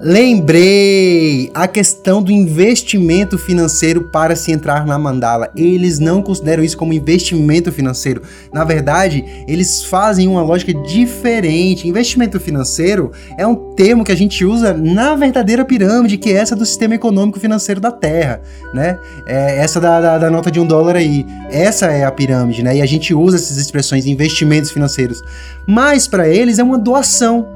Lembrei 0.01 1.49
a 1.53 1.65
questão 1.65 2.21
do 2.21 2.29
investimento 2.29 3.38
financeiro 3.38 4.01
para 4.01 4.36
se 4.36 4.51
entrar 4.51 4.86
na 4.86 4.99
mandala. 4.99 5.49
Eles 5.55 5.97
não 5.97 6.21
consideram 6.21 6.62
isso 6.62 6.75
como 6.75 6.91
investimento 6.91 7.71
financeiro. 7.71 8.21
Na 8.51 8.65
verdade, 8.65 9.23
eles 9.47 9.86
fazem 9.86 10.27
uma 10.27 10.41
lógica 10.41 10.73
diferente. 10.73 11.88
Investimento 11.88 12.38
financeiro 12.38 13.13
é 13.38 13.47
um 13.47 13.55
termo 13.73 14.03
que 14.03 14.12
a 14.12 14.15
gente 14.15 14.43
usa 14.43 14.73
na 14.73 15.15
verdadeira 15.15 15.63
pirâmide, 15.63 16.17
que 16.17 16.31
é 16.31 16.34
essa 16.34 16.55
do 16.55 16.65
sistema 16.65 16.95
econômico 16.95 17.39
financeiro 17.39 17.79
da 17.79 17.91
Terra, 17.91 18.41
né? 18.73 18.99
É 19.25 19.60
essa 19.60 19.79
da, 19.79 20.01
da, 20.01 20.17
da 20.17 20.29
nota 20.29 20.51
de 20.51 20.60
um 20.60 20.65
dólar 20.65 20.97
aí. 20.97 21.25
Essa 21.49 21.86
é 21.86 22.03
a 22.03 22.12
pirâmide, 22.12 22.62
né? 22.62 22.75
E 22.75 22.81
a 22.81 22.86
gente 22.86 23.13
usa 23.13 23.38
essas 23.38 23.55
expressões 23.55 24.05
investimentos 24.05 24.69
financeiros. 24.69 25.23
Mas 25.65 26.10
para 26.10 26.27
eles 26.27 26.60
é 26.60 26.63
uma 26.63 26.77
doação. 26.77 27.47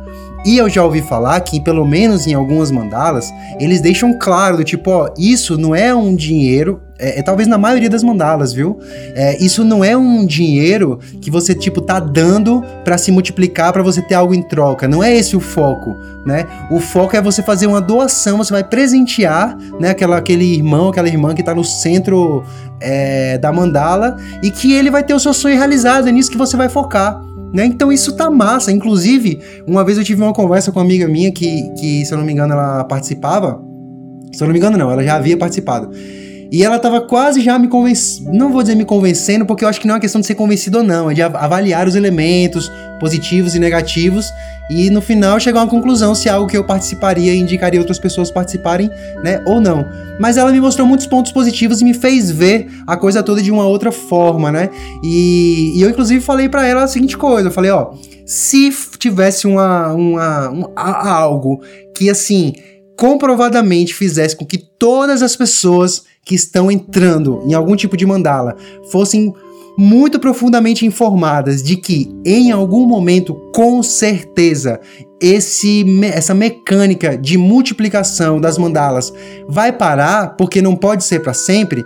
E 0.45 0.57
eu 0.57 0.69
já 0.69 0.83
ouvi 0.83 1.01
falar 1.01 1.39
que, 1.41 1.59
pelo 1.59 1.85
menos 1.85 2.27
em 2.27 2.33
algumas 2.33 2.69
mandalas, 2.69 3.33
eles 3.59 3.81
deixam 3.81 4.17
claro 4.19 4.57
do 4.57 4.63
tipo, 4.63 4.91
ó, 4.91 5.09
isso 5.17 5.57
não 5.57 5.73
é 5.75 5.93
um 5.93 6.15
dinheiro 6.15 6.81
É, 6.97 7.19
é, 7.19 7.21
talvez 7.21 7.45
na 7.45 7.57
maioria 7.57 7.89
das 7.89 8.03
mandalas, 8.03 8.53
viu? 8.53 8.79
É, 9.13 9.37
isso 9.43 9.65
não 9.65 9.83
é 9.83 9.97
um 9.97 10.25
dinheiro 10.25 10.97
que 11.19 11.29
você, 11.29 11.53
tipo, 11.53 11.81
tá 11.81 11.99
dando 11.99 12.63
para 12.85 12.97
se 12.97 13.11
multiplicar 13.11 13.73
para 13.73 13.83
você 13.83 14.01
ter 14.01 14.15
algo 14.15 14.33
em 14.33 14.41
troca. 14.41 14.87
Não 14.87 15.03
é 15.03 15.13
esse 15.13 15.35
o 15.35 15.41
foco, 15.41 15.93
né? 16.25 16.45
O 16.71 16.79
foco 16.79 17.13
é 17.13 17.21
você 17.21 17.43
fazer 17.43 17.67
uma 17.67 17.81
doação, 17.81 18.37
você 18.37 18.53
vai 18.53 18.63
presentear, 18.63 19.57
né, 19.77 19.89
aquela, 19.89 20.15
aquele 20.17 20.45
irmão, 20.45 20.87
aquela 20.87 21.09
irmã 21.09 21.35
que 21.35 21.43
tá 21.43 21.53
no 21.53 21.65
centro 21.65 22.43
é, 22.79 23.37
da 23.37 23.51
mandala 23.51 24.15
e 24.41 24.49
que 24.49 24.71
ele 24.73 24.89
vai 24.89 25.03
ter 25.03 25.13
o 25.13 25.19
seu 25.19 25.33
sonho 25.33 25.57
realizado, 25.57 26.07
é 26.07 26.13
nisso 26.13 26.31
que 26.31 26.37
você 26.37 26.55
vai 26.55 26.69
focar. 26.69 27.21
Né? 27.53 27.65
Então 27.65 27.91
isso 27.91 28.15
tá 28.15 28.29
massa. 28.29 28.71
Inclusive, 28.71 29.39
uma 29.65 29.83
vez 29.83 29.97
eu 29.97 30.03
tive 30.03 30.21
uma 30.21 30.33
conversa 30.33 30.71
com 30.71 30.79
uma 30.79 30.85
amiga 30.85 31.07
minha 31.07 31.31
que, 31.31 31.69
que, 31.73 32.05
se 32.05 32.13
eu 32.13 32.17
não 32.17 32.25
me 32.25 32.33
engano, 32.33 32.53
ela 32.53 32.83
participava. 32.83 33.61
Se 34.33 34.43
eu 34.43 34.47
não 34.47 34.53
me 34.53 34.59
engano, 34.59 34.77
não, 34.77 34.91
ela 34.91 35.03
já 35.03 35.15
havia 35.15 35.37
participado. 35.37 35.89
E 36.51 36.63
ela 36.63 36.79
tava 36.79 37.01
quase 37.01 37.41
já 37.41 37.57
me 37.57 37.67
convencendo, 37.67 38.31
não 38.31 38.51
vou 38.51 38.61
dizer 38.61 38.75
me 38.75 38.85
convencendo, 38.85 39.45
porque 39.45 39.65
eu 39.65 39.69
acho 39.69 39.79
que 39.79 39.87
não 39.87 39.93
é 39.93 39.95
uma 39.95 40.01
questão 40.01 40.21
de 40.21 40.27
ser 40.27 40.35
convencido 40.35 40.79
ou 40.79 40.83
não, 40.83 41.09
é 41.09 41.13
de 41.13 41.21
avaliar 41.21 41.87
os 41.87 41.95
elementos 41.95 42.71
positivos 42.99 43.55
e 43.55 43.59
negativos 43.59 44.31
e 44.69 44.89
no 44.89 45.01
final 45.01 45.39
chegar 45.39 45.59
a 45.59 45.63
uma 45.63 45.69
conclusão 45.69 46.15
se 46.15 46.27
é 46.27 46.31
algo 46.31 46.49
que 46.49 46.57
eu 46.57 46.63
participaria 46.63 47.33
e 47.33 47.37
indicaria 47.37 47.79
outras 47.79 47.99
pessoas 47.99 48.31
participarem, 48.31 48.89
né, 49.23 49.41
ou 49.45 49.61
não. 49.61 49.85
Mas 50.19 50.37
ela 50.37 50.51
me 50.51 50.59
mostrou 50.59 50.87
muitos 50.87 51.05
pontos 51.05 51.31
positivos 51.31 51.81
e 51.81 51.83
me 51.83 51.93
fez 51.93 52.31
ver 52.31 52.67
a 52.87 52.97
coisa 52.97 53.21
toda 53.21 53.41
de 53.41 53.51
uma 53.51 53.67
outra 53.67 53.91
forma, 53.91 54.51
né? 54.51 54.69
E, 55.03 55.73
e 55.75 55.81
eu 55.81 55.89
inclusive 55.89 56.21
falei 56.21 56.49
para 56.49 56.65
ela 56.65 56.83
a 56.83 56.87
seguinte 56.87 57.17
coisa, 57.17 57.49
eu 57.49 57.51
falei, 57.51 57.69
ó, 57.71 57.91
se 58.25 58.71
tivesse 58.97 59.45
uma, 59.45 59.93
uma 59.93 60.49
um, 60.49 60.71
algo 60.75 61.61
que 61.93 62.09
assim 62.09 62.53
comprovadamente 62.97 63.93
fizesse 63.93 64.35
com 64.35 64.45
que 64.45 64.57
todas 64.57 65.21
as 65.21 65.35
pessoas 65.35 66.03
que 66.25 66.35
estão 66.35 66.71
entrando 66.71 67.43
em 67.45 67.53
algum 67.53 67.75
tipo 67.75 67.95
de 67.95 68.05
mandala 68.05 68.55
fossem 68.91 69.31
muito 69.77 70.19
profundamente 70.19 70.85
informadas 70.85 71.61
de 71.61 71.75
que 71.75 72.09
em 72.25 72.51
algum 72.51 72.85
momento, 72.85 73.35
com 73.53 73.83
certeza, 73.83 74.79
esse, 75.21 75.85
essa 76.03 76.33
mecânica 76.33 77.17
de 77.17 77.37
multiplicação 77.37 78.39
das 78.39 78.57
mandalas 78.57 79.13
vai 79.47 79.71
parar, 79.71 80.35
porque 80.37 80.61
não 80.61 80.75
pode 80.75 81.03
ser 81.03 81.21
para 81.21 81.33
sempre, 81.33 81.85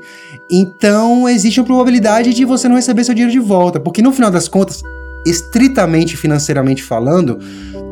então 0.51 1.27
existe 1.27 1.59
uma 1.59 1.65
probabilidade 1.65 2.33
de 2.33 2.45
você 2.45 2.67
não 2.67 2.75
receber 2.75 3.03
seu 3.03 3.15
dinheiro 3.15 3.31
de 3.31 3.39
volta, 3.39 3.79
porque 3.79 4.01
no 4.01 4.11
final 4.11 4.31
das 4.31 4.47
contas, 4.47 4.83
estritamente 5.25 6.15
financeiramente 6.15 6.83
falando, 6.83 7.39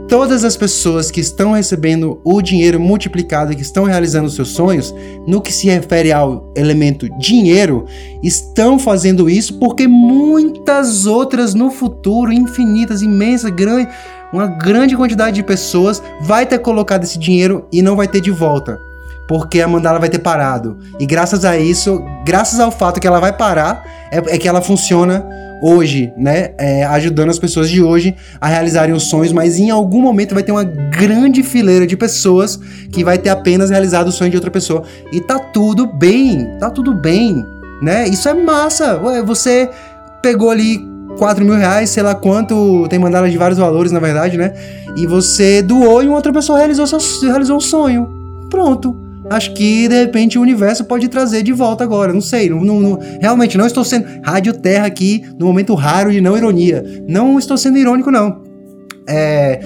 todas 0.07 0.43
as 0.43 0.55
pessoas 0.55 1.11
que 1.11 1.19
estão 1.19 1.51
recebendo 1.51 2.19
o 2.23 2.41
dinheiro 2.41 2.79
multiplicado 2.79 3.51
e 3.51 3.55
que 3.55 3.61
estão 3.61 3.83
realizando 3.83 4.29
seus 4.29 4.49
sonhos, 4.49 4.93
no 5.27 5.41
que 5.41 5.51
se 5.51 5.67
refere 5.67 6.11
ao 6.11 6.51
elemento 6.55 7.09
dinheiro, 7.19 7.85
estão 8.23 8.79
fazendo 8.79 9.29
isso 9.29 9.59
porque 9.59 9.87
muitas 9.87 11.05
outras 11.05 11.53
no 11.53 11.69
futuro, 11.69 12.31
infinitas, 12.31 13.01
imensas, 13.01 13.51
grande, 13.51 13.89
uma 14.31 14.47
grande 14.47 14.95
quantidade 14.95 15.35
de 15.35 15.43
pessoas 15.43 16.01
vai 16.21 16.45
ter 16.45 16.59
colocado 16.59 17.03
esse 17.03 17.19
dinheiro 17.19 17.67
e 17.71 17.81
não 17.81 17.95
vai 17.95 18.07
ter 18.07 18.21
de 18.21 18.31
volta. 18.31 18.79
Porque 19.27 19.59
a 19.59 19.67
mandala 19.67 19.99
vai 19.99 20.07
ter 20.07 20.19
parado. 20.19 20.77
E 20.99 21.05
graças 21.05 21.43
a 21.43 21.57
isso, 21.57 22.01
graças 22.25 22.61
ao 22.61 22.71
fato 22.71 22.99
que 22.99 23.07
ela 23.07 23.19
vai 23.19 23.33
parar, 23.33 23.83
é, 24.09 24.35
é 24.35 24.37
que 24.37 24.47
ela 24.47 24.61
funciona 24.61 25.25
hoje, 25.61 26.13
né? 26.17 26.51
É, 26.57 26.83
ajudando 26.85 27.29
as 27.29 27.39
pessoas 27.39 27.69
de 27.69 27.81
hoje 27.81 28.15
a 28.39 28.47
realizarem 28.47 28.93
os 28.93 29.03
sonhos, 29.03 29.31
mas 29.31 29.57
em 29.59 29.69
algum 29.69 30.01
momento 30.01 30.33
vai 30.33 30.43
ter 30.43 30.51
uma 30.51 30.63
grande 30.63 31.43
fileira 31.43 31.87
de 31.87 31.97
pessoas 31.97 32.59
que 32.91 33.03
vai 33.03 33.17
ter 33.17 33.29
apenas 33.29 33.69
realizado 33.69 34.07
o 34.07 34.11
sonho 34.11 34.29
de 34.29 34.37
outra 34.37 34.51
pessoa. 34.51 34.83
E 35.11 35.19
tá 35.19 35.39
tudo 35.39 35.85
bem, 35.85 36.57
tá 36.59 36.69
tudo 36.69 36.93
bem, 36.93 37.45
né? 37.81 38.07
Isso 38.07 38.27
é 38.29 38.33
massa. 38.33 39.01
Ué, 39.01 39.23
você 39.23 39.69
pegou 40.21 40.49
ali 40.49 40.79
4 41.17 41.43
mil 41.43 41.55
reais, 41.55 41.89
sei 41.89 42.03
lá 42.03 42.13
quanto, 42.13 42.87
tem 42.89 42.99
mandala 42.99 43.29
de 43.29 43.37
vários 43.37 43.57
valores, 43.57 43.91
na 43.91 43.99
verdade, 43.99 44.37
né? 44.37 44.53
E 44.95 45.07
você 45.07 45.61
doou 45.61 46.03
e 46.03 46.07
uma 46.07 46.15
outra 46.15 46.33
pessoa 46.33 46.57
realizou, 46.57 46.85
seu, 46.85 46.99
realizou 47.29 47.57
um 47.57 47.61
sonho. 47.61 48.07
Pronto 48.49 49.06
acho 49.29 49.53
que 49.53 49.87
de 49.87 50.03
repente 50.03 50.37
o 50.37 50.41
universo 50.41 50.85
pode 50.85 51.07
trazer 51.07 51.43
de 51.43 51.53
volta 51.53 51.83
agora. 51.83 52.13
Não 52.13 52.21
sei, 52.21 52.49
não, 52.49 52.61
não, 52.61 52.99
realmente 53.21 53.57
não 53.57 53.65
estou 53.65 53.83
sendo 53.83 54.07
rádio 54.23 54.53
terra 54.53 54.85
aqui 54.85 55.23
no 55.37 55.45
momento 55.45 55.73
raro 55.73 56.11
de 56.11 56.21
não 56.21 56.37
ironia. 56.37 56.83
Não 57.07 57.37
estou 57.37 57.57
sendo 57.57 57.77
irônico 57.77 58.11
não. 58.11 58.41
É, 59.07 59.59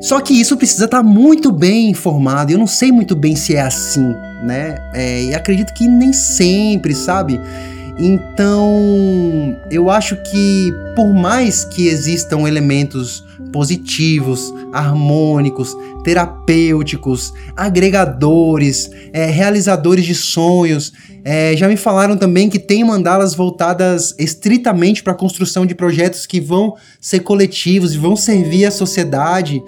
só 0.00 0.20
que 0.20 0.32
isso 0.32 0.56
precisa 0.56 0.84
estar 0.84 1.02
muito 1.02 1.50
bem 1.50 1.90
informado. 1.90 2.52
Eu 2.52 2.58
não 2.58 2.66
sei 2.66 2.92
muito 2.92 3.16
bem 3.16 3.34
se 3.34 3.54
é 3.54 3.62
assim, 3.62 4.14
né? 4.42 4.76
É, 4.94 5.24
e 5.24 5.34
acredito 5.34 5.72
que 5.74 5.86
nem 5.88 6.12
sempre, 6.12 6.94
sabe? 6.94 7.40
Então, 7.98 9.56
eu 9.70 9.90
acho 9.90 10.16
que 10.22 10.72
por 10.94 11.12
mais 11.12 11.64
que 11.64 11.88
existam 11.88 12.46
elementos 12.46 13.24
positivos, 13.52 14.52
harmônicos, 14.72 15.76
terapêuticos, 16.04 17.32
agregadores, 17.56 18.90
é, 19.12 19.26
realizadores 19.26 20.04
de 20.04 20.14
sonhos. 20.14 20.92
É, 21.24 21.54
já 21.56 21.68
me 21.68 21.76
falaram 21.76 22.16
também 22.16 22.48
que 22.48 22.58
tem 22.58 22.84
mandalas 22.84 23.34
voltadas 23.34 24.14
estritamente 24.18 25.02
para 25.02 25.12
a 25.12 25.16
construção 25.16 25.66
de 25.66 25.74
projetos 25.74 26.26
que 26.26 26.40
vão 26.40 26.74
ser 27.00 27.20
coletivos 27.20 27.94
e 27.94 27.98
vão 27.98 28.16
servir 28.16 28.64
à 28.64 28.70
sociedade. 28.70 29.62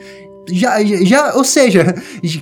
Já, 0.50 0.82
já, 0.82 1.34
ou 1.34 1.44
seja, 1.44 1.94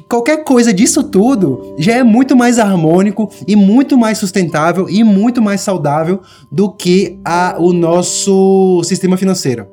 qualquer 0.08 0.44
coisa 0.44 0.72
disso 0.72 1.02
tudo 1.02 1.74
já 1.78 1.94
é 1.94 2.02
muito 2.02 2.36
mais 2.36 2.58
harmônico 2.58 3.30
e 3.46 3.56
muito 3.56 3.98
mais 3.98 4.18
sustentável 4.18 4.88
e 4.88 5.02
muito 5.02 5.42
mais 5.42 5.60
saudável 5.60 6.20
do 6.50 6.70
que 6.72 7.18
a, 7.24 7.56
o 7.58 7.72
nosso 7.72 8.82
sistema 8.84 9.16
financeiro, 9.16 9.66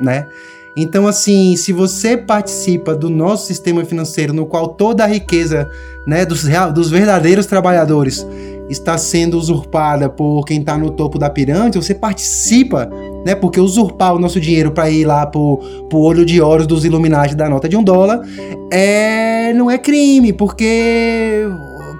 né? 0.00 0.26
Então, 0.76 1.06
assim, 1.06 1.56
se 1.56 1.72
você 1.72 2.18
participa 2.18 2.94
do 2.94 3.08
nosso 3.08 3.46
sistema 3.46 3.82
financeiro, 3.84 4.34
no 4.34 4.44
qual 4.44 4.68
toda 4.68 5.04
a 5.04 5.06
riqueza 5.06 5.70
né, 6.06 6.26
dos, 6.26 6.44
real, 6.44 6.70
dos 6.70 6.90
verdadeiros 6.90 7.46
trabalhadores 7.46 8.26
está 8.68 8.98
sendo 8.98 9.38
usurpada 9.38 10.08
por 10.08 10.44
quem 10.44 10.60
está 10.60 10.76
no 10.76 10.90
topo 10.90 11.18
da 11.18 11.30
pirâmide, 11.30 11.78
você 11.78 11.94
participa, 11.94 12.90
né? 13.24 13.34
Porque 13.34 13.60
usurpar 13.60 14.14
o 14.14 14.18
nosso 14.18 14.40
dinheiro 14.40 14.72
para 14.72 14.90
ir 14.90 15.04
lá 15.04 15.24
pro, 15.24 15.60
pro 15.88 15.98
olho 15.98 16.26
de 16.26 16.40
ouro 16.40 16.66
dos 16.66 16.84
Illuminati 16.84 17.34
da 17.34 17.48
nota 17.48 17.68
de 17.68 17.76
um 17.76 17.82
dólar 17.82 18.20
é, 18.72 19.52
não 19.54 19.70
é 19.70 19.78
crime, 19.78 20.32
porque 20.32 21.44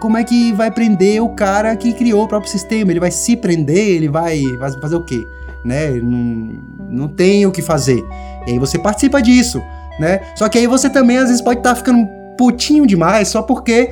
como 0.00 0.16
é 0.16 0.24
que 0.24 0.52
vai 0.52 0.70
prender 0.70 1.22
o 1.22 1.30
cara 1.30 1.74
que 1.76 1.92
criou 1.92 2.24
o 2.24 2.28
próprio 2.28 2.50
sistema? 2.50 2.90
Ele 2.90 3.00
vai 3.00 3.10
se 3.10 3.36
prender, 3.36 3.96
ele 3.96 4.08
vai, 4.08 4.42
vai 4.58 4.70
fazer 4.80 4.96
o 4.96 5.04
quê? 5.04 5.26
Né? 5.64 5.90
Não, 6.02 6.58
não 6.90 7.08
tem 7.08 7.46
o 7.46 7.52
que 7.52 7.62
fazer. 7.62 8.04
E 8.46 8.52
aí 8.52 8.58
você 8.58 8.78
participa 8.78 9.20
disso, 9.20 9.62
né? 9.98 10.20
Só 10.34 10.48
que 10.48 10.58
aí 10.58 10.66
você 10.66 10.88
também 10.88 11.18
às 11.18 11.28
vezes 11.28 11.42
pode 11.42 11.60
estar 11.60 11.70
tá 11.70 11.76
ficando 11.76 12.08
putinho 12.36 12.86
demais 12.86 13.28
só 13.28 13.42
porque 13.42 13.90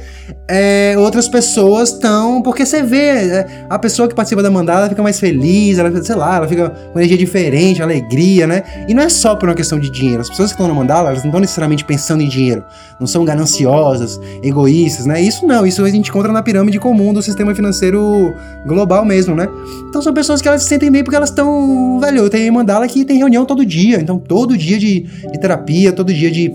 é, 0.48 0.94
outras 0.98 1.28
pessoas 1.28 1.90
estão. 1.90 2.42
Porque 2.42 2.64
você 2.64 2.82
vê 2.82 3.06
é, 3.06 3.66
a 3.68 3.78
pessoa 3.78 4.08
que 4.08 4.14
participa 4.14 4.42
da 4.42 4.50
mandala 4.50 4.88
fica 4.88 5.02
mais 5.02 5.18
feliz, 5.18 5.78
ela, 5.78 6.02
sei 6.02 6.14
lá, 6.14 6.36
ela 6.36 6.48
fica 6.48 6.70
com 6.70 6.98
energia 6.98 7.16
diferente, 7.16 7.82
alegria, 7.82 8.46
né? 8.46 8.62
E 8.88 8.94
não 8.94 9.02
é 9.02 9.08
só 9.08 9.34
por 9.34 9.48
uma 9.48 9.54
questão 9.54 9.78
de 9.78 9.90
dinheiro. 9.90 10.20
As 10.20 10.28
pessoas 10.28 10.50
que 10.50 10.54
estão 10.54 10.68
na 10.68 10.74
mandala, 10.74 11.10
elas 11.10 11.22
não 11.22 11.30
estão 11.30 11.40
necessariamente 11.40 11.84
pensando 11.84 12.22
em 12.22 12.28
dinheiro. 12.28 12.64
Não 13.00 13.06
são 13.06 13.24
gananciosas, 13.24 14.20
egoístas, 14.42 15.06
né? 15.06 15.20
Isso 15.20 15.46
não, 15.46 15.66
isso 15.66 15.82
a 15.84 15.90
gente 15.90 16.10
encontra 16.10 16.32
na 16.32 16.42
pirâmide 16.42 16.78
comum 16.78 17.12
do 17.12 17.22
sistema 17.22 17.54
financeiro 17.54 18.34
global 18.66 19.04
mesmo, 19.04 19.34
né? 19.34 19.48
Então 19.88 20.02
são 20.02 20.12
pessoas 20.12 20.40
que 20.42 20.48
elas 20.48 20.62
se 20.62 20.68
sentem 20.68 20.90
bem 20.90 21.02
porque 21.02 21.16
elas 21.16 21.30
estão. 21.30 21.98
Velho, 22.00 22.18
eu 22.18 22.30
tenho 22.30 22.52
mandala 22.52 22.86
que 22.86 23.04
tem 23.04 23.18
reunião 23.18 23.44
todo 23.44 23.64
dia. 23.64 24.00
Então 24.00 24.18
todo 24.18 24.56
dia 24.56 24.78
de, 24.78 25.00
de 25.00 25.40
terapia, 25.40 25.92
todo 25.92 26.12
dia 26.12 26.30
de 26.30 26.52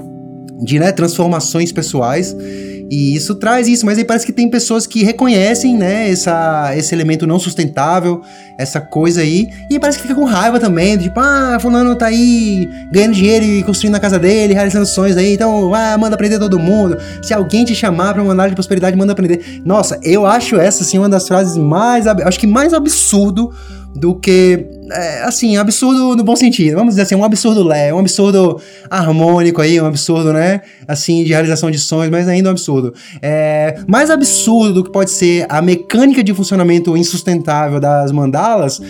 de 0.62 0.80
né, 0.80 0.92
transformações 0.92 1.72
pessoais. 1.72 2.36
E 2.92 3.16
isso 3.16 3.36
traz 3.36 3.68
isso, 3.68 3.86
mas 3.86 4.00
aí 4.00 4.04
parece 4.04 4.26
que 4.26 4.34
tem 4.34 4.50
pessoas 4.50 4.88
que 4.88 5.04
reconhecem, 5.04 5.78
né, 5.78 6.10
essa, 6.10 6.76
esse 6.76 6.94
elemento 6.96 7.28
não 7.28 7.38
sustentável, 7.38 8.22
essa 8.58 8.82
coisa 8.82 9.22
aí, 9.22 9.48
e 9.70 9.80
parece 9.80 10.00
que 10.00 10.08
fica 10.08 10.16
com 10.16 10.26
raiva 10.26 10.60
também, 10.60 10.98
tipo, 10.98 11.20
ah, 11.20 11.60
fulano 11.62 11.96
tá 11.96 12.08
aí 12.08 12.68
ganhando 12.92 13.14
dinheiro 13.14 13.46
e 13.46 13.62
construindo 13.62 13.94
a 13.94 14.00
casa 14.00 14.18
dele, 14.18 14.56
realizando 14.56 14.88
sonhos 14.88 15.18
aí, 15.18 15.36
então, 15.36 15.72
ah, 15.72 15.96
manda 16.00 16.16
aprender 16.16 16.40
todo 16.40 16.58
mundo. 16.58 16.98
Se 17.22 17.32
alguém 17.32 17.64
te 17.64 17.76
chamar 17.76 18.16
pra 18.16 18.24
uma 18.24 18.32
análise 18.32 18.54
de 18.54 18.56
prosperidade, 18.56 18.98
manda 18.98 19.14
aprender. 19.14 19.62
Nossa, 19.64 20.00
eu 20.02 20.26
acho 20.26 20.56
essa, 20.56 20.82
assim, 20.82 20.98
uma 20.98 21.08
das 21.08 21.28
frases 21.28 21.56
mais, 21.58 22.08
acho 22.08 22.40
que 22.40 22.48
mais 22.48 22.74
absurdo 22.74 23.52
do 23.96 24.16
que. 24.16 24.66
É, 24.92 25.24
assim, 25.24 25.58
absurdo 25.58 26.16
no 26.16 26.24
bom 26.24 26.36
sentido. 26.36 26.76
Vamos 26.76 26.92
dizer 26.92 27.04
assim, 27.04 27.16
um 27.16 27.24
absurdo 27.24 27.64
leve, 27.64 27.94
um 27.94 28.00
absurdo 28.00 28.60
harmônico 28.90 29.62
aí, 29.62 29.80
um 29.80 29.86
absurdo, 29.86 30.34
né? 30.34 30.62
Assim, 30.88 31.24
de 31.24 31.30
realização 31.30 31.70
de 31.70 31.80
sonhos, 31.80 32.10
mas 32.10 32.28
ainda 32.28 32.50
um 32.50 32.52
absurdo. 32.52 32.94
É, 33.22 33.80
mais 33.88 34.10
absurdo 34.10 34.74
do 34.74 34.84
que 34.84 34.92
pode 34.92 35.12
ser 35.12 35.46
a 35.50 35.62
mecânica 35.62 36.24
de 36.24 36.34
funcionamento 36.34 36.96
insustentável 36.98 37.80
das 37.80 38.12
mandalas 38.12 38.82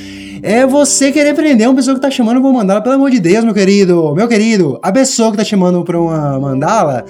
é 0.42 0.66
você 0.66 1.12
querer 1.12 1.34
prender 1.34 1.68
uma 1.68 1.76
pessoa 1.76 1.96
que 1.96 2.02
tá 2.02 2.10
chamando 2.10 2.42
pra 2.42 2.52
mandala. 2.52 2.82
Pelo 2.82 2.96
amor 2.96 3.12
de 3.12 3.20
Deus, 3.20 3.44
meu 3.44 3.54
querido, 3.54 4.14
meu 4.16 4.28
querido, 4.28 4.80
a 4.82 4.92
pessoa 4.92 5.32
que 5.32 5.38
tá 5.38 5.44
chamando 5.44 5.84
pra 5.84 6.00
uma 6.00 6.40
mandala 6.40 7.06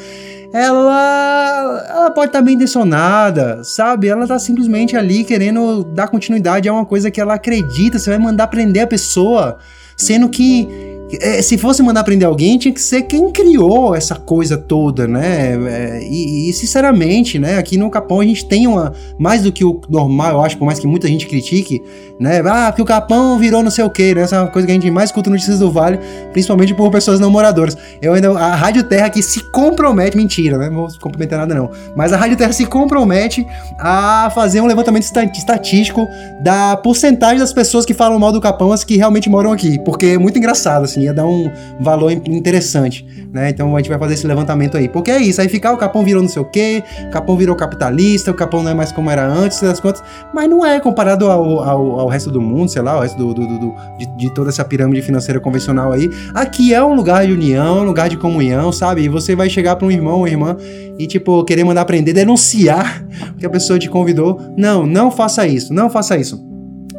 ela, 0.52 1.86
ela 1.90 2.12
pode 2.12 2.30
estar 2.30 2.40
tá 2.40 2.46
bem 2.46 2.56
intencionada, 2.56 3.64
sabe? 3.64 4.08
Ela 4.08 4.26
tá 4.28 4.40
simplesmente 4.40 4.98
ali 4.98 5.24
querendo 5.24 5.84
dar 5.84 6.08
continuidade 6.08 6.68
a 6.68 6.74
uma 6.74 6.86
coisa 6.86 7.12
que 7.12 7.22
ela 7.22 7.36
acredita. 7.36 8.00
Você 8.00 8.10
vai 8.10 8.20
mandar 8.20 8.48
prender 8.48 8.79
a 8.82 8.88
pessoa, 8.88 9.58
sendo 9.96 10.30
que 10.30 10.99
é, 11.18 11.42
se 11.42 11.58
fosse 11.58 11.82
mandar 11.82 12.04
prender 12.04 12.28
alguém, 12.28 12.58
tinha 12.58 12.74
que 12.74 12.82
ser 12.82 13.04
quem 13.04 13.32
criou 13.32 13.96
essa 13.96 14.16
coisa 14.16 14.58
toda, 14.58 15.08
né? 15.08 15.58
É, 15.68 16.04
e, 16.04 16.50
e, 16.50 16.54
sinceramente, 16.54 17.40
né? 17.40 17.58
Aqui 17.58 17.78
no 17.78 17.90
Capão 17.90 18.20
a 18.20 18.24
gente 18.24 18.46
tem 18.46 18.68
uma. 18.68 18.94
Mais 19.18 19.42
do 19.42 19.52
que 19.52 19.66
o 19.66 19.82
normal, 19.90 20.34
eu 20.34 20.42
acho, 20.42 20.58
por 20.58 20.66
mais 20.66 20.78
que 20.78 20.86
muita 20.86 21.08
gente 21.08 21.26
critique, 21.26 21.82
né? 22.20 22.42
Ah, 22.46 22.68
porque 22.70 22.82
o 22.82 22.86
Capão 22.86 23.40
virou 23.40 23.64
não 23.64 23.72
sei 23.72 23.84
o 23.84 23.90
quê, 23.90 24.14
né? 24.14 24.22
Essa 24.22 24.36
é 24.36 24.40
uma 24.40 24.48
coisa 24.50 24.68
que 24.68 24.72
a 24.72 24.76
gente 24.76 24.92
mais 24.92 25.10
escuta 25.10 25.32
notícias 25.32 25.60
do 25.60 25.72
Vale, 25.72 26.00
principalmente 26.32 26.76
por 26.76 26.92
pessoas 26.92 27.20
não 27.20 27.32
moradoras. 27.32 27.76
Eu 28.02 28.14
ainda. 28.14 28.32
A 28.38 28.56
Rádio 28.56 28.84
Terra 28.84 29.08
aqui 29.08 29.24
se 29.24 29.40
compromete. 29.52 30.16
Mentira, 30.16 30.58
né? 30.58 30.70
Não 30.70 30.76
vou 30.76 30.88
complementar 31.00 31.40
nada, 31.40 31.56
não. 31.56 31.72
Mas 31.96 32.14
a 32.14 32.18
Rádio 32.18 32.38
Terra 32.38 32.54
se 32.54 32.66
compromete 32.66 33.48
a 33.80 34.32
fazer 34.36 34.62
um 34.62 34.68
levantamento 34.68 35.04
estatístico 35.04 36.08
da 36.42 36.78
porcentagem 36.78 37.40
das 37.40 37.52
pessoas 37.52 37.84
que 37.84 37.96
falam 37.96 38.20
mal 38.20 38.32
do 38.32 38.40
Capão, 38.40 38.72
as 38.72 38.84
que 38.84 38.96
realmente 38.96 39.28
moram 39.28 39.52
aqui. 39.52 39.80
Porque 39.84 40.06
é 40.08 40.18
muito 40.20 40.38
engraçado, 40.38 40.84
assim 40.84 40.99
assim, 41.00 41.06
ia 41.06 41.14
dar 41.14 41.26
um 41.26 41.50
valor 41.80 42.12
interessante, 42.12 43.06
né? 43.32 43.50
Então 43.50 43.76
a 43.76 43.80
gente 43.80 43.90
vai 43.90 43.98
fazer 43.98 44.14
esse 44.16 44.28
levantamento 44.28 44.78
aí. 44.78 44.88
Porque 44.90 45.10
é 45.10 45.20
isso, 45.20 45.42
aí 45.42 45.48
ficar 45.48 45.74
o 45.74 45.78
Capão 45.78 46.04
virou 46.04 46.22
não 46.22 46.30
sei 46.30 46.42
o 46.42 46.46
quê, 46.46 46.84
o 47.08 47.10
Capão 47.10 47.38
virou 47.38 47.56
capitalista, 47.56 48.32
o 48.32 48.34
Capão 48.34 48.62
não 48.62 48.72
é 48.72 48.74
mais 48.74 48.92
como 48.92 49.10
era 49.10 49.26
antes, 49.26 49.62
das 49.62 49.80
contas, 49.80 50.04
mas 50.34 50.50
não 50.50 50.66
é 50.66 50.80
comparado 50.80 51.30
ao, 51.30 51.62
ao, 51.62 52.00
ao 52.02 52.08
resto 52.08 52.30
do 52.30 52.42
mundo, 52.42 52.70
sei 52.70 52.82
lá, 52.82 52.94
ao 52.94 53.02
resto 53.02 53.18
do, 53.18 53.34
do, 53.34 53.48
do, 53.48 53.60
do 53.60 53.76
de, 53.98 54.18
de, 54.18 54.34
toda 54.34 54.50
essa 54.50 54.64
pirâmide 54.66 55.02
financeira 55.02 55.40
convencional 55.40 55.92
aí. 55.92 56.10
Aqui 56.34 56.74
é 56.74 56.84
um 56.84 56.94
lugar 56.94 57.26
de 57.26 57.34
união, 57.34 57.80
um 57.80 57.84
lugar 57.84 58.10
de 58.10 58.18
comunhão, 58.18 58.72
sabe? 58.72 59.02
E 59.02 59.10
você 59.10 59.36
vai 59.36 59.50
chegar 59.50 59.76
para 59.76 59.88
um 59.88 59.92
irmão 59.92 60.20
ou 60.20 60.28
irmã 60.28 60.56
e, 60.98 61.08
tipo, 61.08 61.44
querer 61.44 61.64
mandar 61.64 61.82
aprender, 61.82 62.14
denunciar 62.14 63.06
que 63.38 63.46
a 63.46 63.50
pessoa 63.50 63.80
te 63.80 63.90
convidou. 63.90 64.40
Não, 64.58 64.86
não 64.86 65.10
faça 65.10 65.48
isso, 65.48 65.74
não 65.74 65.90
faça 65.90 66.18
isso. 66.18 66.48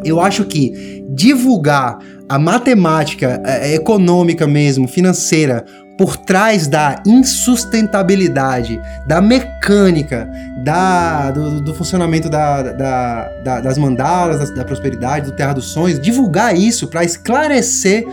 Eu 0.03 0.19
acho 0.19 0.45
que 0.45 1.05
divulgar 1.11 1.99
a 2.31 2.39
matemática 2.39 3.43
é, 3.45 3.75
econômica 3.75 4.47
mesmo, 4.47 4.87
financeira, 4.87 5.65
por 5.99 6.17
trás 6.17 6.69
da 6.69 7.03
insustentabilidade, 7.05 8.81
da 9.05 9.21
mecânica, 9.21 10.31
da, 10.63 11.33
do, 11.33 11.61
do 11.61 11.75
funcionamento 11.75 12.31
da, 12.31 12.63
da, 12.63 13.29
da, 13.43 13.61
das 13.61 13.77
mandalas, 13.77 14.49
da, 14.49 14.55
da 14.55 14.65
prosperidade, 14.65 15.27
do 15.27 15.33
Terra 15.33 15.55
dos 15.55 15.73
Sonhos, 15.73 15.99
divulgar 15.99 16.57
isso 16.57 16.87
para 16.87 17.03
esclarecer 17.03 18.07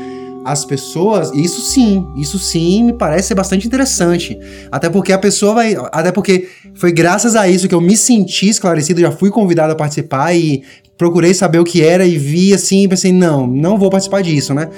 as 0.43 0.65
pessoas, 0.65 1.32
isso 1.34 1.62
sim, 1.62 2.08
isso 2.17 2.39
sim 2.39 2.86
me 2.86 2.93
parece 2.93 3.27
ser 3.27 3.36
bastante 3.36 3.67
interessante. 3.67 4.39
Até 4.71 4.89
porque 4.89 5.13
a 5.13 5.19
pessoa 5.19 5.53
vai. 5.53 5.75
Até 5.91 6.12
porque 6.12 6.47
foi 6.73 6.91
graças 6.91 7.36
a 7.36 7.47
isso 7.47 7.67
que 7.67 7.75
eu 7.75 7.82
me 7.82 7.95
senti 7.95 8.49
esclarecido, 8.49 8.99
já 8.99 9.12
fui 9.12 9.30
convidado 9.30 9.73
a 9.73 9.75
participar 9.75 10.34
e 10.34 10.63
procurei 10.98 11.34
saber 11.34 11.60
o 11.60 11.64
que 11.64 11.84
era 11.84 12.06
e 12.06 12.18
vi 12.18 12.54
assim, 12.54 12.84
e 12.84 12.88
pensei, 12.88 13.14
não, 13.14 13.46
não 13.46 13.78
vou 13.78 13.90
participar 13.90 14.22
disso, 14.22 14.54
né? 14.54 14.70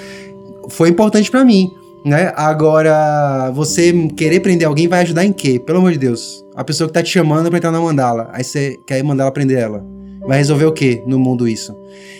Foi 0.68 0.88
importante 0.88 1.30
para 1.30 1.44
mim, 1.44 1.70
né? 2.04 2.32
Agora, 2.36 3.50
você 3.54 3.92
querer 4.16 4.40
prender 4.40 4.68
alguém 4.68 4.86
vai 4.86 5.00
ajudar 5.02 5.24
em 5.24 5.32
quê? 5.32 5.58
Pelo 5.58 5.78
amor 5.78 5.92
de 5.92 5.98
Deus. 5.98 6.44
A 6.54 6.62
pessoa 6.62 6.86
que 6.86 6.94
tá 6.94 7.02
te 7.02 7.10
chamando 7.10 7.48
pra 7.48 7.58
entrar 7.58 7.70
na 7.70 7.80
mandala, 7.80 8.28
aí 8.32 8.44
você 8.44 8.78
quer 8.86 9.02
mandar 9.02 9.24
ela 9.24 9.32
prender 9.32 9.58
ela. 9.58 9.84
Vai 10.26 10.38
resolver 10.38 10.66
o 10.66 10.72
quê 10.72 11.02
no 11.06 11.18
mundo 11.18 11.48
isso? 11.48 11.74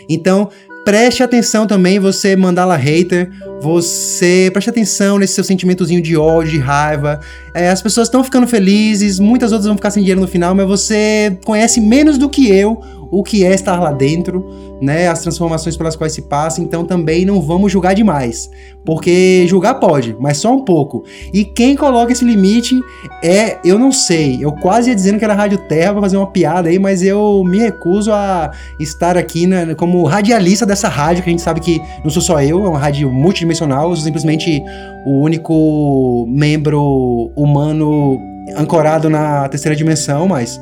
Então, 0.08 0.48
preste 0.84 1.22
atenção 1.22 1.66
também, 1.66 1.98
você 1.98 2.34
mandá-la 2.34 2.74
hater, 2.74 3.30
você 3.60 4.48
preste 4.52 4.70
atenção 4.70 5.18
nesse 5.18 5.34
seu 5.34 5.44
sentimentozinho 5.44 6.00
de 6.00 6.16
ódio, 6.16 6.52
de 6.52 6.58
raiva. 6.58 7.20
É, 7.54 7.68
as 7.68 7.82
pessoas 7.82 8.08
estão 8.08 8.24
ficando 8.24 8.46
felizes, 8.46 9.18
muitas 9.18 9.52
outras 9.52 9.66
vão 9.66 9.76
ficar 9.76 9.90
sem 9.90 10.02
dinheiro 10.02 10.20
no 10.20 10.26
final, 10.26 10.54
mas 10.54 10.66
você 10.66 11.38
conhece 11.44 11.80
menos 11.80 12.16
do 12.16 12.28
que 12.28 12.50
eu 12.50 12.80
o 13.10 13.22
que 13.22 13.44
é 13.44 13.54
estar 13.54 13.80
lá 13.80 13.92
dentro, 13.92 14.46
né? 14.80 15.08
As 15.08 15.20
transformações 15.20 15.76
pelas 15.76 15.96
quais 15.96 16.12
se 16.12 16.22
passa, 16.22 16.60
então 16.60 16.84
também 16.84 17.24
não 17.24 17.40
vamos 17.40 17.72
julgar 17.72 17.94
demais. 17.94 18.48
Porque 18.84 19.44
julgar 19.48 19.74
pode, 19.74 20.16
mas 20.18 20.38
só 20.38 20.52
um 20.54 20.64
pouco. 20.64 21.04
E 21.32 21.44
quem 21.44 21.76
coloca 21.76 22.12
esse 22.12 22.24
limite 22.24 22.80
é, 23.22 23.58
eu 23.64 23.78
não 23.78 23.92
sei, 23.92 24.38
eu 24.40 24.52
quase 24.52 24.90
ia 24.90 24.94
dizendo 24.96 25.18
que 25.18 25.24
era 25.24 25.34
Rádio 25.34 25.58
Terra 25.68 25.92
pra 25.92 26.02
fazer 26.02 26.16
uma 26.16 26.26
piada 26.26 26.68
aí, 26.68 26.78
mas 26.78 27.02
eu 27.02 27.42
me 27.44 27.58
recuso 27.58 28.12
a 28.12 28.50
estar 28.78 29.16
aqui 29.16 29.46
né, 29.46 29.74
como 29.74 30.04
radialista 30.04 30.64
dessa 30.64 30.88
rádio, 30.88 31.22
que 31.22 31.28
a 31.28 31.32
gente 31.32 31.42
sabe 31.42 31.60
que 31.60 31.80
não 32.02 32.10
sou 32.10 32.22
só 32.22 32.40
eu, 32.40 32.64
é 32.64 32.68
uma 32.68 32.78
rádio 32.78 33.10
multidimensional, 33.10 33.90
eu 33.90 33.96
sou 33.96 34.04
simplesmente 34.04 34.62
o 35.06 35.20
único 35.20 36.26
membro 36.28 37.30
humano 37.36 38.18
ancorado 38.56 39.08
na 39.08 39.48
terceira 39.48 39.76
dimensão, 39.76 40.26
mas 40.26 40.60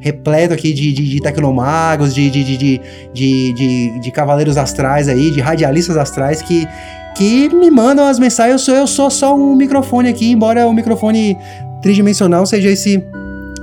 repleto 0.00 0.54
aqui 0.54 0.72
de, 0.72 0.92
de, 0.92 1.08
de 1.08 1.20
tecnomagos, 1.20 2.14
de, 2.14 2.30
de, 2.30 2.44
de, 2.44 2.80
de, 3.12 4.00
de, 4.00 4.10
cavaleiros 4.10 4.56
astrais 4.56 5.08
aí, 5.08 5.30
de 5.30 5.40
radialistas 5.40 5.96
astrais 5.96 6.42
que, 6.42 6.66
que 7.14 7.48
me 7.54 7.70
mandam 7.70 8.06
as 8.06 8.18
mensagens. 8.18 8.52
Eu 8.52 8.58
sou, 8.58 8.74
eu 8.74 8.86
sou 8.86 9.10
só 9.10 9.36
um 9.36 9.54
microfone 9.54 10.08
aqui, 10.08 10.30
embora 10.30 10.66
o 10.66 10.72
microfone 10.72 11.36
tridimensional 11.82 12.46
seja 12.46 12.70
esse 12.70 13.04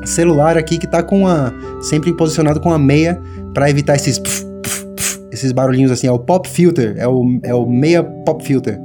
celular 0.06 0.58
aqui 0.58 0.78
que 0.78 0.88
tá 0.88 1.04
com 1.04 1.28
a 1.28 1.52
sempre 1.82 2.14
posicionado 2.14 2.60
com 2.60 2.72
a 2.72 2.80
meia 2.80 3.20
para 3.54 3.70
evitar 3.70 3.96
esses 3.96 4.20
pf, 4.20 4.46
pf, 4.62 4.86
pf, 4.96 5.20
esses 5.32 5.52
barulhinhos 5.52 5.92
assim, 5.92 6.08
é 6.08 6.12
o 6.12 6.20
pop 6.20 6.48
filter, 6.48 6.96
é 6.98 7.08
o, 7.08 7.40
é 7.44 7.54
o 7.54 7.66
meia 7.66 8.04
pop 8.04 8.44
filter, 8.44 8.80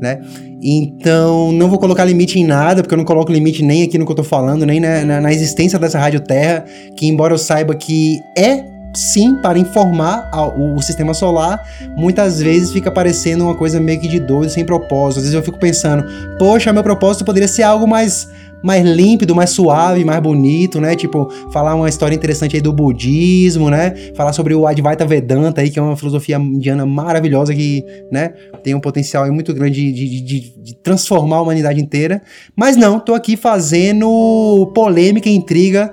né? 0.00 0.20
Então, 0.68 1.52
não 1.52 1.68
vou 1.68 1.78
colocar 1.78 2.04
limite 2.04 2.40
em 2.40 2.44
nada, 2.44 2.82
porque 2.82 2.92
eu 2.92 2.98
não 2.98 3.04
coloco 3.04 3.30
limite 3.30 3.62
nem 3.62 3.84
aqui 3.84 3.96
no 3.96 4.04
que 4.04 4.10
eu 4.10 4.16
tô 4.16 4.24
falando, 4.24 4.66
nem 4.66 4.80
na, 4.80 5.04
na, 5.04 5.20
na 5.20 5.32
existência 5.32 5.78
dessa 5.78 5.96
Rádio 5.96 6.18
Terra, 6.18 6.64
que 6.96 7.06
embora 7.06 7.32
eu 7.32 7.38
saiba 7.38 7.72
que 7.72 8.18
é 8.36 8.75
sim 8.96 9.36
para 9.36 9.58
informar 9.58 10.30
o, 10.56 10.80
sistema 10.80 11.14
solar, 11.14 11.62
muitas 11.96 12.40
vezes 12.40 12.72
fica 12.72 12.90
parecendo 12.90 13.44
uma 13.44 13.54
coisa 13.54 13.78
meio 13.80 14.00
que 14.00 14.08
de 14.08 14.18
doido, 14.18 14.50
sem 14.50 14.64
propósito. 14.64 15.18
Às 15.18 15.24
vezes 15.24 15.34
eu 15.34 15.42
fico 15.42 15.58
pensando, 15.58 16.04
poxa, 16.38 16.72
meu 16.72 16.82
propósito 16.82 17.24
poderia 17.24 17.48
ser 17.48 17.62
algo 17.62 17.86
mais 17.86 18.28
mais 18.62 18.84
límpido, 18.84 19.34
mais 19.34 19.50
suave, 19.50 20.04
mais 20.04 20.20
bonito, 20.20 20.80
né? 20.80 20.96
Tipo, 20.96 21.30
falar 21.52 21.74
uma 21.74 21.88
história 21.88 22.14
interessante 22.14 22.56
aí 22.56 22.62
do 22.62 22.72
budismo, 22.72 23.70
né? 23.70 23.94
Falar 24.16 24.32
sobre 24.32 24.54
o 24.54 24.66
Advaita 24.66 25.04
Vedanta 25.06 25.60
aí, 25.60 25.70
que 25.70 25.78
é 25.78 25.82
uma 25.82 25.96
filosofia 25.96 26.36
indiana 26.36 26.84
maravilhosa 26.84 27.54
que, 27.54 27.84
né, 28.10 28.32
tem 28.64 28.74
um 28.74 28.80
potencial 28.80 29.24
aí 29.24 29.30
muito 29.30 29.54
grande 29.54 29.92
de, 29.92 30.08
de, 30.08 30.20
de, 30.20 30.62
de 30.62 30.74
transformar 30.76 31.36
a 31.36 31.42
humanidade 31.42 31.80
inteira. 31.80 32.20
Mas 32.56 32.76
não, 32.76 32.98
tô 32.98 33.14
aqui 33.14 33.36
fazendo 33.36 34.72
polêmica 34.74 35.28
e 35.28 35.36
intriga 35.36 35.92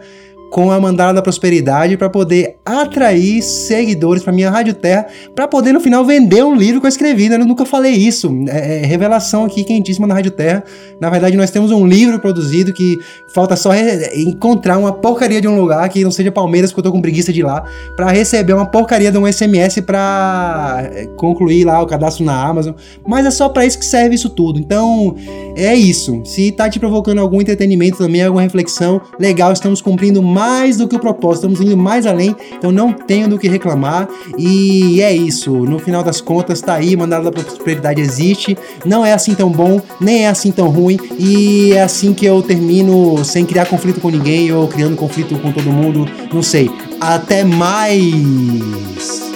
com 0.54 0.72
a 0.72 0.80
Mandala 0.80 1.16
da 1.16 1.22
Prosperidade 1.24 1.98
para 1.98 2.12
poder 2.12 2.58
atrair 2.64 3.42
seguidores 3.42 4.22
para 4.22 4.32
minha 4.32 4.52
Rádio 4.52 4.76
Terra, 4.76 5.08
para 5.36 5.48
poder 5.48 5.74
no 5.74 5.80
final 5.80 6.06
vender 6.06 6.44
um 6.44 6.56
livro 6.56 6.80
que 6.80 6.86
eu 6.86 6.90
escrevi. 6.90 7.28
Né? 7.28 7.38
Eu 7.38 7.46
nunca 7.46 7.66
falei 7.66 7.94
isso. 7.94 8.32
É, 8.48 8.84
é 8.84 8.86
revelação 8.86 9.46
aqui 9.46 9.64
quentíssima 9.64 10.06
na 10.06 10.14
Rádio 10.14 10.30
Terra. 10.30 10.64
Na 11.02 11.10
verdade, 11.10 11.36
nós 11.36 11.50
temos 11.50 11.72
um 11.72 11.88
livro 11.88 12.20
produzido 12.20 12.72
que 12.72 13.00
falta 13.34 13.56
só 13.56 13.72
encontrar 14.16 14.78
uma 14.78 14.94
porcaria 14.94 15.42
de 15.42 15.48
um 15.48 15.60
lugar 15.60 15.90
que 15.90 16.04
não 16.04 16.12
seja 16.12 16.32
Palmeiras, 16.32 16.72
porque 16.72 16.82
eu 16.82 16.92
tô 16.92 16.92
com 16.92 17.02
preguiça 17.02 17.34
de 17.34 17.40
ir 17.40 17.44
lá, 17.44 17.64
para 17.96 18.12
receber 18.12 18.54
uma 18.54 18.68
porcaria 18.68 19.12
de 19.12 19.18
um 19.18 19.26
SMS 19.26 19.82
para 19.82 20.88
é, 20.94 21.08
concluir 21.18 21.66
lá 21.66 21.82
o 21.82 21.88
cadastro 21.88 22.24
na 22.24 22.40
Amazon. 22.40 22.76
Mas 23.08 23.26
é 23.26 23.32
só 23.32 23.50
para 23.50 23.66
isso 23.66 23.80
que 23.80 23.86
serve 23.86 24.14
isso 24.14 24.30
tudo. 24.30 24.60
Então, 24.60 25.16
é 25.56 25.74
isso. 25.74 26.22
Se 26.26 26.52
tá 26.52 26.70
te 26.70 26.80
provocando 26.80 27.18
algum 27.18 27.42
entretenimento 27.42 27.98
também, 27.98 28.22
alguma 28.22 28.44
reflexão, 28.44 29.02
legal, 29.20 29.52
estamos 29.52 29.82
cumprindo 29.82 30.22
mais 30.22 30.43
mais 30.44 30.76
do 30.76 30.88
que 30.90 30.96
o 30.96 31.00
propósito, 31.00 31.48
estamos 31.48 31.62
indo 31.62 31.78
mais 31.78 32.06
além, 32.06 32.36
então 32.52 32.70
não 32.70 32.92
tenho 32.92 33.30
do 33.30 33.40
que 33.40 33.48
reclamar. 33.48 34.10
E 34.38 35.02
é 35.02 35.14
isso, 35.14 35.52
no 35.52 35.80
final 35.80 36.04
das 36.04 36.20
contas, 36.20 36.60
tá 36.60 36.74
aí, 36.74 36.98
mandado 36.98 37.24
da 37.24 37.32
prosperidade 37.32 38.02
existe, 38.02 38.58
não 38.86 39.06
é 39.06 39.14
assim 39.14 39.34
tão 39.34 39.50
bom, 39.50 39.82
nem 40.02 40.26
é 40.26 40.28
assim 40.28 40.52
tão 40.52 40.68
ruim, 40.68 40.98
e 41.18 41.72
é 41.72 41.82
assim 41.82 42.14
que 42.14 42.26
eu 42.26 42.42
termino 42.42 43.24
sem 43.24 43.46
criar 43.46 43.66
conflito 43.68 44.02
com 44.02 44.10
ninguém 44.10 44.52
ou 44.52 44.68
criando 44.68 44.98
conflito 44.98 45.38
com 45.40 45.52
todo 45.52 45.72
mundo, 45.72 46.06
não 46.34 46.44
sei. 46.44 46.70
Até 47.00 47.44
mais! 47.46 49.33